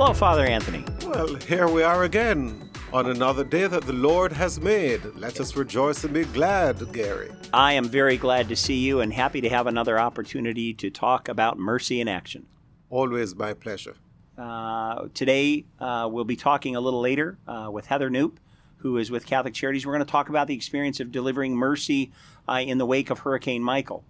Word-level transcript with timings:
Hello, 0.00 0.14
Father 0.14 0.46
Anthony. 0.46 0.82
Well, 1.04 1.34
here 1.34 1.68
we 1.68 1.82
are 1.82 2.04
again 2.04 2.70
on 2.90 3.10
another 3.10 3.44
day 3.44 3.66
that 3.66 3.84
the 3.84 3.92
Lord 3.92 4.32
has 4.32 4.58
made. 4.58 5.04
Let 5.14 5.38
us 5.38 5.54
rejoice 5.56 6.04
and 6.04 6.14
be 6.14 6.24
glad, 6.24 6.90
Gary. 6.94 7.30
I 7.52 7.74
am 7.74 7.84
very 7.84 8.16
glad 8.16 8.48
to 8.48 8.56
see 8.56 8.78
you 8.78 9.00
and 9.00 9.12
happy 9.12 9.42
to 9.42 9.50
have 9.50 9.66
another 9.66 9.98
opportunity 9.98 10.72
to 10.72 10.88
talk 10.88 11.28
about 11.28 11.58
mercy 11.58 12.00
in 12.00 12.08
action. 12.08 12.46
Always 12.88 13.34
my 13.34 13.52
pleasure. 13.52 13.94
Uh, 14.38 15.08
today, 15.12 15.66
uh, 15.78 16.08
we'll 16.10 16.24
be 16.24 16.34
talking 16.34 16.74
a 16.74 16.80
little 16.80 17.02
later 17.02 17.36
uh, 17.46 17.68
with 17.70 17.84
Heather 17.84 18.08
Knoop, 18.08 18.38
who 18.78 18.96
is 18.96 19.10
with 19.10 19.26
Catholic 19.26 19.52
Charities. 19.52 19.84
We're 19.84 19.92
going 19.92 20.06
to 20.06 20.10
talk 20.10 20.30
about 20.30 20.46
the 20.46 20.54
experience 20.54 21.00
of 21.00 21.12
delivering 21.12 21.54
mercy 21.54 22.10
uh, 22.48 22.54
in 22.54 22.78
the 22.78 22.86
wake 22.86 23.10
of 23.10 23.18
Hurricane 23.18 23.62
Michael. 23.62 24.02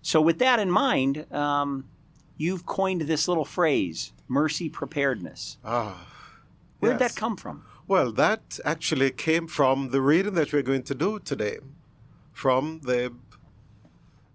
So, 0.00 0.18
with 0.18 0.38
that 0.38 0.58
in 0.60 0.70
mind, 0.70 1.30
um, 1.30 1.84
you've 2.36 2.66
coined 2.66 3.02
this 3.02 3.28
little 3.28 3.44
phrase, 3.44 4.12
mercy 4.28 4.68
preparedness. 4.68 5.58
Ah. 5.64 6.06
Where 6.78 6.92
did 6.92 7.00
yes. 7.00 7.14
that 7.14 7.20
come 7.20 7.36
from? 7.36 7.64
Well, 7.88 8.12
that 8.12 8.58
actually 8.64 9.10
came 9.12 9.46
from 9.46 9.90
the 9.90 10.00
reading 10.00 10.34
that 10.34 10.52
we're 10.52 10.62
going 10.62 10.82
to 10.84 10.94
do 10.94 11.18
today 11.18 11.58
from 12.32 12.80
the 12.82 13.12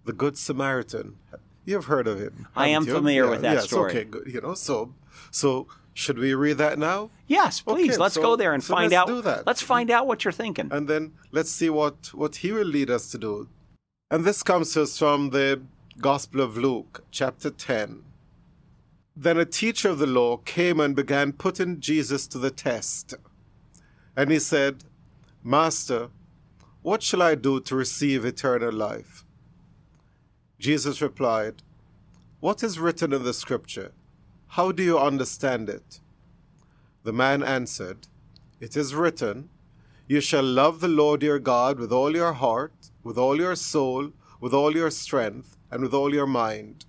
the 0.04 0.12
Good 0.12 0.36
Samaritan. 0.36 1.16
You've 1.64 1.84
heard 1.84 2.08
of 2.08 2.18
him. 2.18 2.48
I 2.56 2.68
am 2.68 2.86
you? 2.86 2.94
familiar 2.94 3.28
with 3.28 3.42
that 3.42 3.54
yes, 3.54 3.64
story. 3.66 3.92
Okay, 3.92 4.04
good. 4.04 4.26
You 4.26 4.40
know, 4.40 4.54
so 4.54 4.94
so 5.30 5.68
should 5.94 6.18
we 6.18 6.34
read 6.34 6.58
that 6.58 6.78
now? 6.78 7.10
Yes, 7.26 7.60
please. 7.60 7.90
Okay, 7.90 7.98
let's 7.98 8.14
so- 8.14 8.22
go 8.22 8.36
there 8.36 8.54
and 8.54 8.62
so 8.62 8.74
find 8.74 8.90
let's 8.90 9.00
out. 9.00 9.06
do 9.06 9.22
that. 9.22 9.46
Let's 9.46 9.62
find 9.62 9.90
out 9.90 10.06
what 10.06 10.24
you're 10.24 10.32
thinking. 10.32 10.68
and 10.72 10.88
then 10.88 11.12
let's 11.30 11.50
see 11.50 11.70
what, 11.70 12.10
what 12.14 12.36
he 12.36 12.52
will 12.52 12.66
lead 12.66 12.90
us 12.90 13.10
to 13.10 13.18
do. 13.18 13.48
And 14.10 14.24
this 14.24 14.42
comes 14.42 14.72
to 14.74 14.82
us 14.82 14.98
from 14.98 15.30
the 15.30 15.62
Gospel 16.00 16.40
of 16.40 16.56
Luke, 16.56 17.04
chapter 17.10 17.50
10. 17.50 18.02
Then 19.14 19.36
a 19.36 19.44
teacher 19.44 19.90
of 19.90 19.98
the 19.98 20.06
law 20.06 20.38
came 20.38 20.80
and 20.80 20.96
began 20.96 21.34
putting 21.34 21.80
Jesus 21.80 22.26
to 22.28 22.38
the 22.38 22.50
test. 22.50 23.14
And 24.16 24.30
he 24.30 24.38
said, 24.38 24.84
Master, 25.44 26.08
what 26.80 27.02
shall 27.02 27.20
I 27.20 27.34
do 27.34 27.60
to 27.60 27.76
receive 27.76 28.24
eternal 28.24 28.72
life? 28.72 29.24
Jesus 30.58 31.02
replied, 31.02 31.62
What 32.40 32.62
is 32.62 32.78
written 32.78 33.12
in 33.12 33.22
the 33.22 33.34
scripture? 33.34 33.92
How 34.48 34.72
do 34.72 34.82
you 34.82 34.98
understand 34.98 35.68
it? 35.68 36.00
The 37.04 37.12
man 37.12 37.42
answered, 37.42 38.08
It 38.60 38.78
is 38.78 38.94
written, 38.94 39.50
You 40.08 40.22
shall 40.22 40.42
love 40.42 40.80
the 40.80 40.88
Lord 40.88 41.22
your 41.22 41.38
God 41.38 41.78
with 41.78 41.92
all 41.92 42.16
your 42.16 42.32
heart, 42.32 42.90
with 43.04 43.18
all 43.18 43.36
your 43.36 43.56
soul, 43.56 44.12
with 44.40 44.54
all 44.54 44.74
your 44.74 44.90
strength, 44.90 45.58
and 45.72 45.82
with 45.82 45.92
all 45.92 46.14
your 46.14 46.28
mind, 46.28 46.84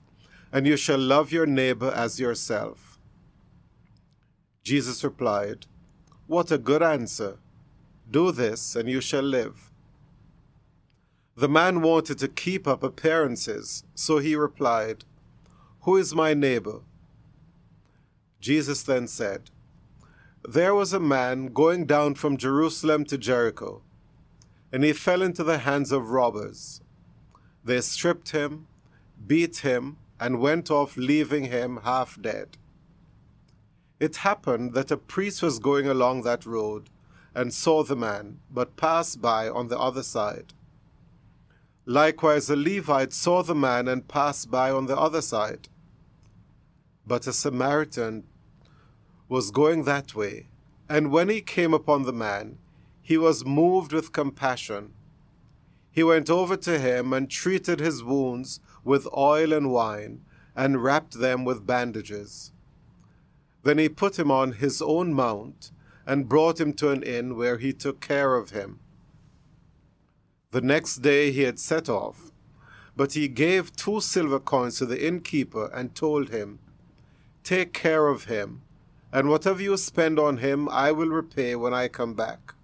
and 0.52 0.68
you 0.68 0.78
shall 0.78 1.00
love 1.00 1.32
your 1.32 1.48
neighbor 1.48 1.92
as 1.96 2.20
yourself. 2.20 3.00
Jesus 4.64 5.04
replied, 5.04 5.66
What 6.28 6.52
a 6.52 6.60
good 6.60 6.84
answer! 6.84 7.38
Do 8.12 8.32
this, 8.32 8.76
and 8.76 8.88
you 8.88 9.02
shall 9.02 9.24
live. 9.24 9.72
The 11.36 11.50
man 11.50 11.82
wanted 11.82 12.20
to 12.20 12.28
keep 12.28 12.68
up 12.68 12.84
appearances, 12.84 13.84
so 13.96 14.20
he 14.20 14.36
replied, 14.36 15.06
Who 15.82 15.98
is 15.98 16.14
my 16.14 16.36
neighbor? 16.36 16.82
Jesus 18.40 18.84
then 18.84 19.08
said, 19.08 19.50
there 20.48 20.76
was 20.76 20.92
a 20.92 21.00
man 21.00 21.48
going 21.48 21.86
down 21.86 22.16
from 22.16 22.36
Jerusalem 22.36 23.06
to 23.06 23.18
Jericho, 23.18 23.82
and 24.74 24.84
he 24.84 24.92
fell 24.92 25.22
into 25.22 25.42
the 25.42 25.60
hands 25.60 25.94
of 25.94 26.10
robbers. 26.10 26.82
They 27.64 27.80
stripped 27.80 28.32
him, 28.32 28.68
beat 29.28 29.58
him, 29.58 29.98
and 30.20 30.40
went 30.40 30.72
off, 30.72 30.96
leaving 30.96 31.46
him 31.46 31.82
half 31.84 32.22
dead. 32.22 32.58
It 34.00 34.18
happened 34.18 34.74
that 34.74 34.92
a 34.92 34.98
priest 34.98 35.42
was 35.42 35.60
going 35.60 35.88
along 35.88 36.24
that 36.24 36.46
road 36.46 36.90
and 37.36 37.54
saw 37.54 37.84
the 37.84 37.96
man, 37.96 38.40
but 38.52 38.78
passed 38.78 39.22
by 39.22 39.50
on 39.50 39.68
the 39.68 39.80
other 39.80 40.04
side. 40.04 40.54
Likewise, 41.86 42.50
a 42.50 42.56
Levite 42.56 43.12
saw 43.14 43.44
the 43.44 43.56
man 43.56 43.88
and 43.88 44.08
passed 44.08 44.50
by 44.50 44.72
on 44.72 44.86
the 44.86 44.98
other 44.98 45.22
side. 45.22 45.68
But 47.06 47.28
a 47.28 47.34
Samaritan 47.34 48.24
was 49.28 49.52
going 49.52 49.84
that 49.84 50.16
way, 50.16 50.48
and 50.88 51.12
when 51.12 51.30
he 51.30 51.42
came 51.42 51.74
upon 51.74 52.04
the 52.04 52.14
man, 52.14 52.60
he 53.02 53.18
was 53.18 53.46
moved 53.46 53.92
with 53.92 54.14
compassion. 54.14 54.94
He 55.92 56.04
went 56.04 56.30
over 56.30 56.56
to 56.58 56.80
him 56.80 57.12
and 57.12 57.30
treated 57.30 57.80
his 57.80 58.04
wounds 58.04 58.60
with 58.84 59.08
oil 59.16 59.54
and 59.54 59.72
wine, 59.72 60.22
and 60.56 60.84
wrapped 60.84 61.20
them 61.20 61.46
with 61.46 61.66
bandages. 61.66 62.52
Then 63.64 63.78
he 63.78 63.90
put 63.90 64.20
him 64.20 64.30
on 64.30 64.54
his 64.54 64.82
own 64.82 65.14
mount 65.14 65.72
and 66.06 66.30
brought 66.30 66.60
him 66.60 66.74
to 66.74 66.92
an 66.92 67.02
inn 67.04 67.38
where 67.38 67.58
he 67.58 67.72
took 67.74 68.02
care 68.02 68.36
of 68.36 68.50
him. 68.50 68.80
The 70.52 70.62
next 70.62 70.98
day 70.98 71.32
he 71.32 71.42
had 71.42 71.60
set 71.60 71.90
off, 71.90 72.32
but 72.96 73.14
he 73.14 73.28
gave 73.28 73.76
two 73.76 74.02
silver 74.02 74.40
coins 74.40 74.78
to 74.78 74.86
the 74.86 75.06
innkeeper 75.06 75.72
and 75.74 75.96
told 75.96 76.30
him, 76.30 76.60
Take 77.44 77.74
care 77.74 78.08
of 78.08 78.26
him 78.26 78.62
and 79.14 79.30
whatever 79.30 79.62
you 79.62 79.78
spend 79.78 80.18
on 80.18 80.38
him, 80.38 80.68
I 80.70 80.92
will 80.92 81.10
repay 81.10 81.56
when 81.56 81.72
I 81.72 81.88
come 81.88 82.16
back. 82.16 82.56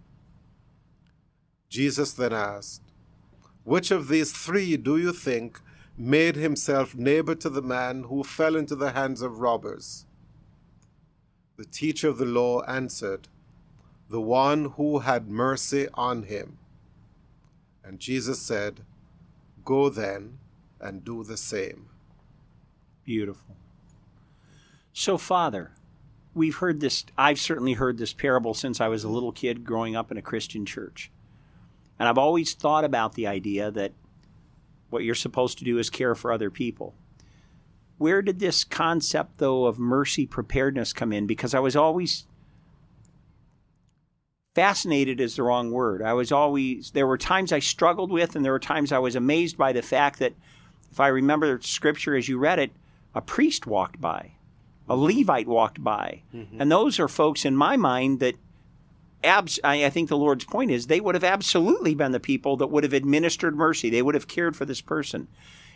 Jesus 1.70 2.12
then 2.12 2.34
asked, 2.34 2.82
Which 3.64 3.92
of 3.92 4.08
these 4.08 4.32
three 4.32 4.76
do 4.76 4.98
you 4.98 5.14
think 5.14 5.62
made 6.00 6.38
himself 6.38 6.96
neighbor 6.96 7.36
to 7.36 7.50
the 7.50 7.62
man 7.62 8.04
who 8.04 8.24
fell 8.24 8.56
into 8.56 8.76
the 8.76 8.92
hands 8.92 9.22
of 9.22 9.40
robbers? 9.40 10.06
The 11.58 11.66
teacher 11.66 12.08
of 12.08 12.18
the 12.18 12.26
law 12.26 12.62
answered, 12.62 13.28
The 14.10 14.22
one 14.22 14.72
who 14.78 15.00
had 15.00 15.28
mercy 15.28 15.90
on 15.94 16.24
him. 16.24 16.58
And 17.84 18.00
Jesus 18.00 18.42
said, 18.42 18.82
Go 19.66 19.90
then 19.90 20.40
and 20.80 21.04
do 21.04 21.24
the 21.24 21.36
same. 21.36 21.90
Beautiful. 23.04 23.58
So, 24.94 25.18
Father, 25.18 25.72
we've 26.34 26.58
heard 26.58 26.80
this, 26.80 27.06
I've 27.18 27.40
certainly 27.40 27.74
heard 27.74 27.98
this 27.98 28.14
parable 28.14 28.54
since 28.54 28.80
I 28.80 28.88
was 28.88 29.04
a 29.04 29.10
little 29.10 29.34
kid 29.34 29.66
growing 29.66 29.96
up 29.96 30.12
in 30.12 30.18
a 30.18 30.22
Christian 30.22 30.66
church. 30.66 31.12
And 32.00 32.08
I've 32.08 32.18
always 32.18 32.54
thought 32.54 32.86
about 32.86 33.16
the 33.16 33.28
idea 33.28 33.70
that 33.72 33.92
what 34.90 35.04
you're 35.04 35.16
supposed 35.16 35.58
to 35.60 35.64
do 35.64 35.78
is 35.78 35.90
care 35.90 36.16
for 36.16 36.32
other 36.32 36.50
people. 36.50 36.96
Where 37.98 38.22
did 38.22 38.40
this 38.40 38.64
concept, 38.64 39.38
though, 39.38 39.66
of 39.66 39.78
mercy 39.78 40.26
preparedness 40.26 40.94
come 40.94 41.12
in? 41.12 41.28
Because 41.28 41.54
I 41.54 41.60
was 41.60 41.76
always 41.76 42.26
fascinated 44.56 45.20
is 45.20 45.36
the 45.36 45.44
wrong 45.44 45.72
word. 45.72 46.02
I 46.02 46.14
was 46.14 46.32
always, 46.32 46.92
there 46.92 47.08
were 47.08 47.18
times 47.18 47.52
I 47.52 47.60
struggled 47.60 48.12
with, 48.12 48.36
and 48.36 48.44
there 48.44 48.52
were 48.52 48.60
times 48.60 48.92
I 48.92 49.00
was 49.00 49.16
amazed 49.16 49.58
by 49.58 49.74
the 49.74 49.82
fact 49.82 50.20
that 50.20 50.34
if 50.92 51.00
I 51.00 51.08
remember 51.08 51.60
scripture 51.62 52.16
as 52.16 52.28
you 52.28 52.38
read 52.38 52.60
it, 52.60 52.72
a 53.14 53.22
priest 53.22 53.68
walked 53.68 54.00
by 54.00 54.32
a 54.90 54.96
Levite 54.96 55.48
walked 55.48 55.82
by. 55.84 56.24
Mm-hmm. 56.36 56.60
And 56.60 56.72
those 56.72 57.00
are 57.00 57.08
folks 57.08 57.46
in 57.46 57.56
my 57.56 57.78
mind 57.78 58.20
that 58.20 58.36
abs- 59.24 59.60
I, 59.64 59.86
I 59.86 59.90
think 59.90 60.10
the 60.10 60.18
Lord's 60.18 60.46
point 60.46 60.72
is 60.72 60.88
they 60.88 61.00
would 61.00 61.16
have 61.16 61.24
absolutely 61.24 61.96
been 61.96 62.12
the 62.12 62.20
people 62.20 62.58
that 62.58 62.68
would 62.68 62.84
have 62.84 62.94
administered 62.94 63.56
mercy. 63.56 63.90
They 63.90 64.02
would 64.02 64.16
have 64.16 64.28
cared 64.28 64.56
for 64.56 64.66
this 64.66 64.82
person. 64.82 65.28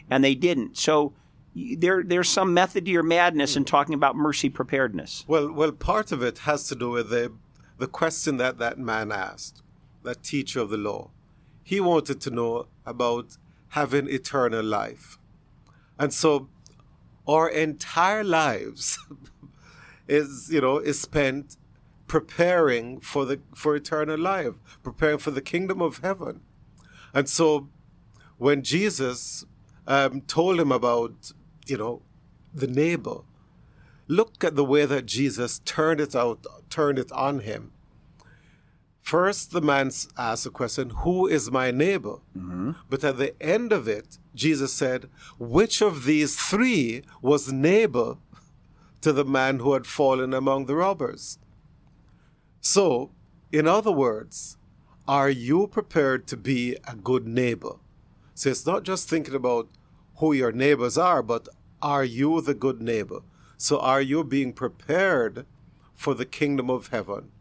And 0.10 0.24
they 0.24 0.36
didn't. 0.36 0.78
So 0.78 1.14
there, 1.56 2.04
there's 2.04 2.30
some 2.30 2.54
method 2.54 2.86
to 2.86 2.92
your 2.92 3.04
madness 3.04 3.56
in 3.56 3.66
talking 3.66 3.94
about 3.94 4.16
mercy 4.16 4.50
preparedness. 4.50 5.24
Well, 5.28 5.52
well, 5.52 5.72
part 5.72 6.12
of 6.12 6.24
it 6.24 6.40
has 6.40 6.68
to 6.68 6.76
do 6.76 6.90
with 6.90 7.10
the 7.10 7.34
the 7.80 7.88
question 7.88 8.38
that 8.38 8.60
that 8.60 8.78
man 8.78 9.12
asked, 9.12 9.64
that 10.04 10.24
teacher 10.24 10.60
of 10.60 10.70
the 10.70 10.78
law. 10.78 11.10
He 11.64 11.80
wanted 11.80 12.22
to 12.22 12.30
know 12.30 12.68
about 12.86 13.38
having 13.70 14.08
eternal 14.08 14.64
life, 14.64 15.18
and 15.98 16.14
so 16.14 16.50
our 17.28 17.50
entire 17.50 18.24
lives 18.24 19.00
is 20.08 20.50
you 20.52 20.62
know 20.62 20.78
is 20.78 21.02
spent 21.02 21.58
preparing 22.14 23.00
for 23.00 23.26
the 23.26 23.40
for 23.56 23.76
eternal 23.76 24.20
life, 24.20 24.54
preparing 24.84 25.18
for 25.18 25.32
the 25.32 25.42
kingdom 25.42 25.82
of 25.82 25.98
heaven, 26.04 26.42
and 27.12 27.28
so 27.28 27.70
when 28.38 28.62
Jesus 28.62 29.46
um, 29.88 30.22
told 30.22 30.60
him 30.60 30.72
about 30.72 31.32
you 31.66 31.76
know 31.76 32.04
the 32.54 32.68
neighbor 32.68 33.22
look 34.08 34.44
at 34.44 34.56
the 34.56 34.64
way 34.64 34.86
that 34.86 35.08
Jesus 35.08 35.58
turned 35.66 36.00
it 36.00 36.16
out, 36.16 36.46
turned 36.70 37.00
it 37.00 37.12
on 37.14 37.40
him. 37.40 37.72
First, 39.02 39.52
the 39.52 39.62
man 39.62 39.90
asked 40.16 40.44
the 40.44 40.52
question, 40.52 40.92
Who 41.04 41.26
is 41.28 41.50
my 41.50 41.72
neighbor? 41.72 42.18
But 42.92 43.04
at 43.04 43.18
the 43.18 43.34
end 43.42 43.72
of 43.74 43.88
it, 43.88 44.20
Jesus 44.36 44.72
said, 44.72 45.10
Which 45.40 45.82
of 45.82 46.06
these 46.06 46.36
three 46.36 47.02
was 47.24 47.52
neighbor 47.52 48.18
to 49.02 49.12
the 49.12 49.26
man 49.26 49.60
who 49.60 49.74
had 49.74 49.88
fallen 49.88 50.32
among 50.34 50.68
the 50.68 50.76
robbers? 50.76 51.40
So, 52.64 53.12
in 53.52 53.68
other 53.68 53.92
words, 53.92 54.58
are 55.08 55.30
you 55.30 55.68
prepared 55.68 56.26
to 56.28 56.38
be 56.38 56.78
a 56.88 56.96
good 56.96 57.28
neighbor? 57.28 57.76
So 58.34 58.50
it's 58.50 58.66
not 58.66 58.84
just 58.84 59.08
thinking 59.08 59.36
about 59.36 59.68
who 60.16 60.34
your 60.34 60.52
neighbors 60.52 60.98
are, 60.98 61.22
but 61.22 61.48
are 61.82 62.04
you 62.04 62.42
the 62.42 62.56
good 62.56 62.82
neighbor? 62.82 63.20
So 63.58 63.78
are 63.80 64.02
you 64.02 64.24
being 64.24 64.54
prepared 64.54 65.46
for 65.94 66.14
the 66.14 66.26
kingdom 66.26 66.70
of 66.70 66.88
heaven. 66.88 67.32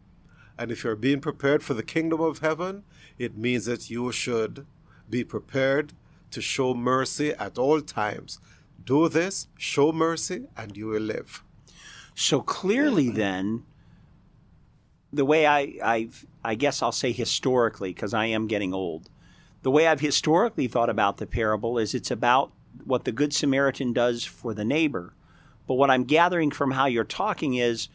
And 0.57 0.71
if 0.71 0.83
you're 0.83 0.95
being 0.95 1.21
prepared 1.21 1.63
for 1.63 1.73
the 1.73 1.83
kingdom 1.83 2.21
of 2.21 2.39
heaven, 2.39 2.83
it 3.17 3.37
means 3.37 3.65
that 3.65 3.89
you 3.89 4.11
should 4.11 4.65
be 5.09 5.23
prepared 5.23 5.93
to 6.31 6.41
show 6.41 6.73
mercy 6.73 7.31
at 7.33 7.57
all 7.57 7.81
times. 7.81 8.39
Do 8.83 9.09
this, 9.09 9.47
show 9.57 9.91
mercy, 9.91 10.47
and 10.55 10.77
you 10.77 10.87
will 10.87 11.01
live. 11.01 11.43
So 12.15 12.41
clearly, 12.41 13.09
then, 13.09 13.63
the 15.13 15.25
way 15.25 15.45
I, 15.45 15.75
I've, 15.83 16.25
I 16.43 16.55
guess 16.55 16.81
I'll 16.81 16.91
say 16.91 17.11
historically, 17.11 17.93
because 17.93 18.13
I 18.13 18.25
am 18.25 18.47
getting 18.47 18.73
old, 18.73 19.09
the 19.61 19.71
way 19.71 19.87
I've 19.87 20.01
historically 20.01 20.67
thought 20.67 20.89
about 20.89 21.17
the 21.17 21.27
parable 21.27 21.77
is 21.77 21.93
it's 21.93 22.11
about 22.11 22.51
what 22.83 23.05
the 23.05 23.11
Good 23.11 23.33
Samaritan 23.33 23.93
does 23.93 24.25
for 24.25 24.53
the 24.53 24.65
neighbor. 24.65 25.13
But 25.67 25.75
what 25.75 25.89
I'm 25.89 26.03
gathering 26.03 26.51
from 26.51 26.71
how 26.71 26.87
you're 26.87 27.05
talking 27.05 27.53
is 27.53 27.87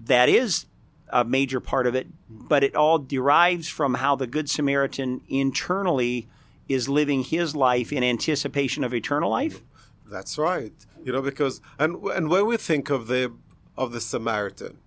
that 0.00 0.28
is 0.28 0.66
a 1.10 1.24
major 1.24 1.60
part 1.60 1.86
of 1.86 1.94
it, 1.94 2.06
but 2.30 2.64
it 2.64 2.74
all 2.74 2.98
derives 2.98 3.68
from 3.68 3.94
how 3.94 4.16
the 4.16 4.26
Good 4.26 4.48
Samaritan 4.48 5.20
internally 5.28 6.28
is 6.68 6.88
living 6.88 7.24
his 7.24 7.54
life 7.54 7.92
in 7.92 8.02
anticipation 8.02 8.82
of 8.84 8.94
eternal 8.94 9.30
life. 9.30 9.60
That's 10.06 10.38
right. 10.38 10.72
You 11.04 11.12
know, 11.12 11.20
because 11.20 11.60
and 11.78 11.96
and 11.96 12.30
when 12.30 12.46
we 12.46 12.56
think 12.56 12.88
of 12.88 13.08
the 13.08 13.32
of 13.76 13.92
the 13.92 14.00
Samaritan, 14.00 14.78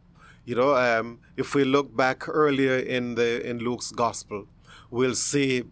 you 0.46 0.56
know, 0.56 0.76
um, 0.76 1.20
if 1.36 1.56
we 1.56 1.64
look 1.64 1.96
back 1.96 2.28
earlier 2.30 2.78
in 2.78 3.16
the 3.16 3.48
in 3.48 3.60
Luke's 3.60 3.92
gospel, 3.92 4.48
we'll 4.90 5.16
see 5.16 5.64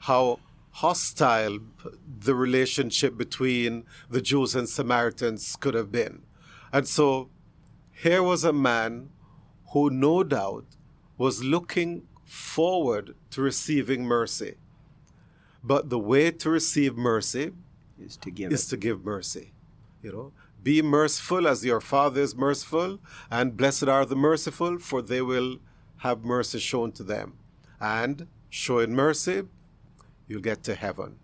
how 0.00 0.38
hostile 0.70 1.58
the 2.20 2.34
relationship 2.34 3.16
between 3.16 3.84
the 4.10 4.20
Jews 4.20 4.54
and 4.54 4.68
Samaritans 4.68 5.56
could 5.56 5.74
have 5.74 5.90
been. 5.90 6.22
And 6.72 6.86
so 6.86 7.30
here 7.92 8.22
was 8.22 8.44
a 8.44 8.52
man 8.52 9.10
who 9.72 9.90
no 9.90 10.22
doubt 10.22 10.66
was 11.16 11.42
looking 11.42 12.06
forward 12.24 13.14
to 13.30 13.42
receiving 13.42 14.04
mercy. 14.04 14.54
But 15.64 15.90
the 15.90 15.98
way 15.98 16.30
to 16.30 16.50
receive 16.50 16.96
mercy 16.96 17.52
Is 17.98 18.16
to 18.18 18.30
give 18.30 18.52
is 18.52 18.66
it. 18.66 18.70
to 18.70 18.76
give 18.76 19.04
mercy. 19.04 19.52
You 20.02 20.12
know, 20.12 20.32
be 20.62 20.82
merciful 20.82 21.46
as 21.46 21.64
your 21.64 21.80
Father 21.80 22.20
is 22.20 22.34
merciful, 22.34 22.98
and 23.30 23.56
blessed 23.56 23.88
are 23.88 24.04
the 24.04 24.16
merciful, 24.16 24.78
for 24.78 25.02
they 25.02 25.22
will 25.22 25.58
have 25.98 26.24
mercy 26.24 26.58
shown 26.58 26.92
to 26.92 27.02
them. 27.02 27.38
And 27.80 28.26
showing 28.50 28.94
mercy, 28.94 29.42
you'll 30.26 30.42
get 30.42 30.62
to 30.64 30.74
heaven. 30.74 31.16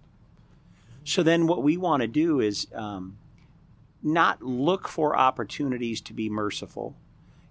So 1.04 1.22
then, 1.22 1.46
what 1.46 1.62
we 1.62 1.76
want 1.76 2.00
to 2.00 2.08
do 2.08 2.40
is 2.40 2.66
um, 2.74 3.18
not 4.02 4.42
look 4.42 4.88
for 4.88 5.16
opportunities 5.16 6.00
to 6.02 6.12
be 6.12 6.30
merciful 6.30 6.96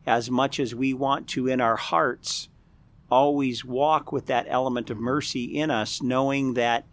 as 0.06 0.30
much 0.30 0.60
as 0.60 0.76
we 0.76 0.94
want 0.94 1.28
to, 1.30 1.48
in 1.48 1.62
our 1.62 1.76
hearts, 1.76 2.50
always 3.10 3.64
walk 3.64 4.12
with 4.12 4.26
that 4.26 4.46
element 4.50 4.90
of 4.90 4.98
mercy 4.98 5.44
in 5.44 5.70
us, 5.70 6.02
knowing 6.02 6.56
that 6.56 6.86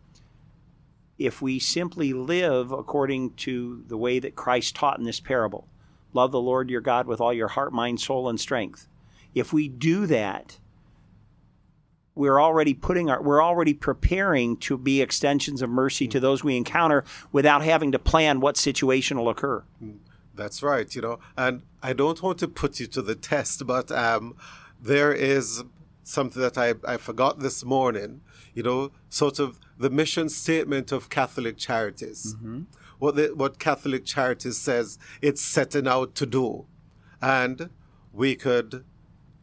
if 1.20 1.42
we 1.42 1.58
simply 1.58 2.14
live 2.14 2.72
according 2.72 3.34
to 3.34 3.84
the 3.86 3.98
way 3.98 4.18
that 4.18 4.34
Christ 4.34 4.74
taught 4.74 4.98
in 4.98 5.04
this 5.04 5.20
parable, 5.20 5.68
love 6.14 6.32
the 6.32 6.40
Lord 6.40 6.70
your 6.70 6.80
God 6.80 7.06
with 7.06 7.20
all 7.20 7.32
your 7.32 7.48
heart, 7.48 7.74
mind, 7.74 8.00
soul, 8.00 8.26
and 8.28 8.40
strength. 8.40 8.88
If 9.34 9.52
we 9.52 9.68
do 9.68 10.06
that, 10.06 10.58
we're 12.14 12.40
already 12.40 12.72
putting 12.72 13.10
our 13.10 13.22
we're 13.22 13.42
already 13.42 13.74
preparing 13.74 14.56
to 14.58 14.78
be 14.78 15.02
extensions 15.02 15.60
of 15.62 15.68
mercy 15.68 16.08
to 16.08 16.20
those 16.20 16.42
we 16.42 16.56
encounter 16.56 17.04
without 17.32 17.62
having 17.62 17.92
to 17.92 17.98
plan 17.98 18.40
what 18.40 18.56
situation 18.56 19.18
will 19.18 19.28
occur. 19.28 19.62
That's 20.34 20.62
right, 20.62 20.92
you 20.94 21.02
know. 21.02 21.20
And 21.36 21.62
I 21.82 21.92
don't 21.92 22.20
want 22.22 22.38
to 22.38 22.48
put 22.48 22.80
you 22.80 22.86
to 22.88 23.02
the 23.02 23.14
test, 23.14 23.66
but 23.66 23.92
um, 23.92 24.36
there 24.80 25.12
is 25.12 25.64
something 26.02 26.40
that 26.42 26.58
I, 26.58 26.74
I 26.86 26.96
forgot 26.96 27.40
this 27.40 27.64
morning, 27.64 28.20
you 28.54 28.62
know, 28.62 28.90
sort 29.08 29.38
of 29.38 29.58
the 29.78 29.90
mission 29.90 30.28
statement 30.28 30.92
of 30.92 31.08
Catholic 31.08 31.56
Charities. 31.56 32.34
Mm-hmm. 32.36 32.62
What, 32.98 33.16
the, 33.16 33.28
what 33.34 33.58
Catholic 33.58 34.04
Charities 34.04 34.58
says 34.58 34.98
it's 35.22 35.40
setting 35.40 35.88
out 35.88 36.14
to 36.16 36.26
do. 36.26 36.66
And 37.22 37.70
we 38.12 38.34
could 38.34 38.84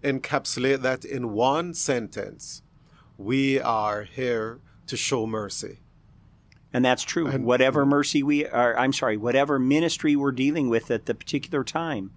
encapsulate 0.03 0.81
that 0.81 1.05
in 1.05 1.33
one 1.33 1.73
sentence 1.73 2.61
we 3.17 3.59
are 3.59 4.03
here 4.03 4.59
to 4.85 4.95
show 4.95 5.25
mercy. 5.25 5.79
And 6.73 6.85
that's 6.85 7.03
true. 7.03 7.27
And- 7.27 7.45
whatever 7.45 7.85
mercy 7.85 8.21
we 8.21 8.45
are, 8.45 8.77
I'm 8.77 8.93
sorry, 8.93 9.17
whatever 9.17 9.57
ministry 9.57 10.15
we're 10.15 10.31
dealing 10.31 10.69
with 10.69 10.91
at 10.91 11.05
the 11.05 11.15
particular 11.15 11.63
time, 11.63 12.11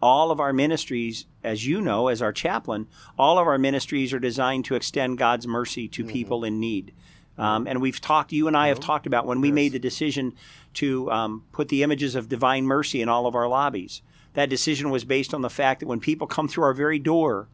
all 0.00 0.30
of 0.30 0.40
our 0.40 0.52
ministries, 0.52 1.26
as 1.42 1.66
you 1.66 1.80
know, 1.80 2.08
as 2.08 2.22
our 2.22 2.32
chaplain, 2.32 2.86
all 3.18 3.38
of 3.38 3.46
our 3.46 3.58
ministries 3.58 4.12
are 4.12 4.18
designed 4.18 4.64
to 4.66 4.74
extend 4.74 5.18
God's 5.18 5.46
mercy 5.46 5.88
to 5.88 6.04
people 6.04 6.44
in 6.44 6.60
need. 6.60 6.92
Um, 7.36 7.66
and 7.66 7.80
we've 7.80 8.00
talked, 8.00 8.32
you 8.32 8.48
and 8.48 8.56
I 8.56 8.68
have 8.68 8.80
talked 8.80 9.06
about 9.06 9.26
when 9.26 9.40
we 9.40 9.52
made 9.52 9.72
the 9.72 9.78
decision 9.78 10.34
to 10.74 11.10
um, 11.10 11.44
put 11.52 11.68
the 11.68 11.82
images 11.82 12.14
of 12.14 12.28
divine 12.28 12.64
mercy 12.64 13.00
in 13.00 13.08
all 13.08 13.26
of 13.26 13.34
our 13.34 13.48
lobbies. 13.48 14.02
That 14.34 14.50
decision 14.50 14.90
was 14.90 15.04
based 15.04 15.32
on 15.32 15.42
the 15.42 15.50
fact 15.50 15.80
that 15.80 15.86
when 15.86 16.00
people 16.00 16.26
come 16.26 16.48
through 16.48 16.64
our 16.64 16.74
very 16.74 16.98
door, 16.98 17.48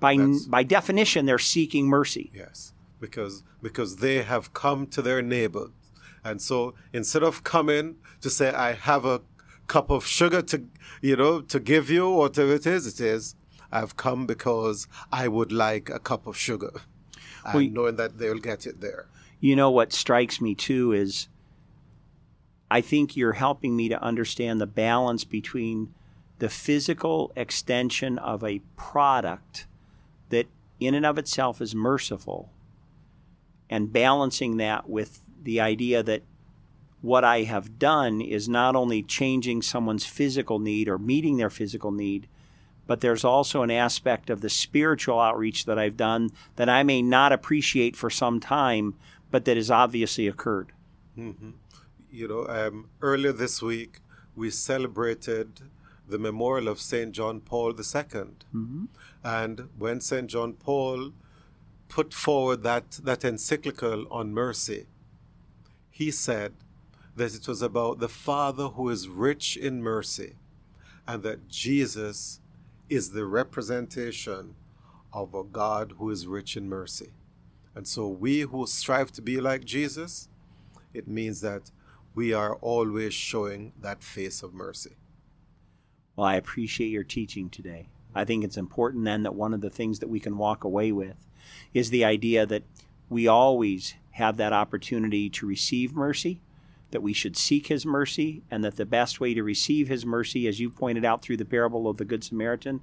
by, 0.00 0.16
That's- 0.16 0.46
by 0.46 0.62
definition, 0.62 1.26
they're 1.26 1.38
seeking 1.38 1.86
mercy. 1.86 2.30
Yes, 2.32 2.72
because 3.00 3.42
because 3.60 3.96
they 3.96 4.22
have 4.22 4.52
come 4.52 4.86
to 4.86 5.02
their 5.02 5.20
neighbor, 5.20 5.70
and 6.22 6.40
so 6.40 6.74
instead 6.92 7.24
of 7.24 7.42
coming 7.42 7.96
to 8.20 8.30
say, 8.30 8.52
"I 8.52 8.74
have 8.74 9.04
a 9.04 9.22
cup 9.68 9.90
of 9.90 10.04
sugar 10.04 10.42
to, 10.42 10.64
you 11.00 11.16
know, 11.16 11.40
to 11.42 11.60
give 11.60 11.88
you," 11.90 12.10
whatever 12.10 12.54
it 12.54 12.66
is, 12.66 12.86
it 12.86 13.00
is, 13.00 13.36
"I've 13.70 13.96
come 13.96 14.26
because 14.26 14.88
I 15.12 15.28
would 15.28 15.52
like 15.52 15.88
a 15.90 16.00
cup 16.00 16.26
of 16.26 16.36
sugar," 16.36 16.72
and 17.44 17.54
Well, 17.54 17.68
knowing 17.70 17.96
that 17.96 18.18
they'll 18.18 18.38
get 18.38 18.66
it 18.66 18.80
there. 18.80 19.06
You 19.40 19.54
know 19.54 19.70
what 19.70 19.92
strikes 19.92 20.40
me 20.40 20.54
too 20.54 20.92
is 20.92 21.28
I 22.70 22.80
think 22.80 23.16
you're 23.16 23.34
helping 23.34 23.76
me 23.76 23.88
to 23.88 24.02
understand 24.02 24.60
the 24.60 24.66
balance 24.66 25.24
between 25.24 25.94
the 26.38 26.48
physical 26.48 27.32
extension 27.36 28.18
of 28.18 28.44
a 28.44 28.60
product 28.76 29.66
that 30.28 30.46
in 30.78 30.94
and 30.94 31.06
of 31.06 31.18
itself 31.18 31.60
is 31.60 31.74
merciful 31.74 32.50
and 33.70 33.92
balancing 33.92 34.56
that 34.58 34.88
with 34.88 35.20
the 35.42 35.60
idea 35.60 36.02
that 36.02 36.22
what 37.00 37.24
I 37.24 37.42
have 37.42 37.78
done 37.78 38.20
is 38.20 38.48
not 38.48 38.74
only 38.74 39.02
changing 39.02 39.62
someone's 39.62 40.04
physical 40.04 40.58
need 40.58 40.88
or 40.88 40.98
meeting 40.98 41.36
their 41.36 41.50
physical 41.50 41.92
need, 41.92 42.26
but 42.86 43.00
there's 43.00 43.24
also 43.24 43.62
an 43.62 43.70
aspect 43.70 44.30
of 44.30 44.40
the 44.40 44.48
spiritual 44.48 45.20
outreach 45.20 45.66
that 45.66 45.78
I've 45.78 45.96
done 45.96 46.30
that 46.56 46.68
I 46.68 46.82
may 46.82 47.02
not 47.02 47.32
appreciate 47.32 47.94
for 47.96 48.10
some 48.10 48.40
time, 48.40 48.94
but 49.30 49.44
that 49.44 49.56
has 49.56 49.70
obviously 49.70 50.26
occurred. 50.26 50.72
You 52.10 52.28
know, 52.28 52.46
um, 52.48 52.88
earlier 53.02 53.32
this 53.32 53.60
week 53.62 54.00
we 54.34 54.50
celebrated 54.50 55.60
the 56.08 56.18
memorial 56.18 56.68
of 56.68 56.80
Saint 56.80 57.12
John 57.12 57.40
Paul 57.40 57.74
II, 57.78 58.22
and 59.22 59.68
when 59.78 60.00
Saint 60.00 60.28
John 60.28 60.54
Paul 60.54 61.12
put 61.88 62.14
forward 62.14 62.62
that 62.62 62.92
that 63.02 63.24
encyclical 63.24 64.06
on 64.10 64.32
mercy, 64.32 64.86
he 65.90 66.10
said 66.10 66.54
that 67.18 67.34
it 67.34 67.46
was 67.48 67.62
about 67.62 67.98
the 67.98 68.08
Father 68.08 68.68
who 68.68 68.88
is 68.88 69.08
rich 69.08 69.56
in 69.56 69.82
mercy, 69.82 70.36
and 71.06 71.22
that 71.22 71.48
Jesus 71.48 72.40
is 72.88 73.10
the 73.10 73.26
representation 73.26 74.54
of 75.12 75.34
a 75.34 75.44
God 75.44 75.94
who 75.98 76.10
is 76.10 76.26
rich 76.26 76.56
in 76.56 76.68
mercy. 76.68 77.10
And 77.74 77.86
so 77.86 78.08
we 78.08 78.40
who 78.40 78.66
strive 78.66 79.12
to 79.12 79.22
be 79.22 79.40
like 79.40 79.64
Jesus, 79.64 80.28
it 80.94 81.06
means 81.06 81.40
that 81.40 81.70
we 82.14 82.32
are 82.32 82.56
always 82.56 83.14
showing 83.14 83.72
that 83.80 84.02
face 84.02 84.42
of 84.42 84.54
mercy. 84.54 84.96
Well, 86.16 86.26
I 86.26 86.34
appreciate 86.34 86.88
your 86.88 87.04
teaching 87.04 87.48
today. 87.48 87.88
I 88.14 88.24
think 88.24 88.42
it's 88.42 88.56
important 88.56 89.04
then 89.04 89.22
that 89.22 89.34
one 89.34 89.54
of 89.54 89.60
the 89.60 89.70
things 89.70 90.00
that 90.00 90.08
we 90.08 90.18
can 90.18 90.38
walk 90.38 90.64
away 90.64 90.90
with 90.90 91.16
is 91.72 91.90
the 91.90 92.04
idea 92.04 92.46
that 92.46 92.64
we 93.08 93.28
always 93.28 93.94
have 94.12 94.36
that 94.36 94.52
opportunity 94.52 95.30
to 95.30 95.46
receive 95.46 95.94
mercy, 95.94 96.40
that 96.90 97.02
we 97.02 97.12
should 97.12 97.36
seek 97.36 97.66
His 97.66 97.84
mercy, 97.84 98.42
and 98.50 98.64
that 98.64 98.76
the 98.76 98.86
best 98.86 99.20
way 99.20 99.34
to 99.34 99.42
receive 99.42 99.88
His 99.88 100.06
mercy, 100.06 100.46
as 100.46 100.60
you 100.60 100.70
pointed 100.70 101.04
out 101.04 101.22
through 101.22 101.36
the 101.36 101.44
parable 101.44 101.88
of 101.88 101.96
the 101.96 102.04
Good 102.04 102.24
Samaritan, 102.24 102.80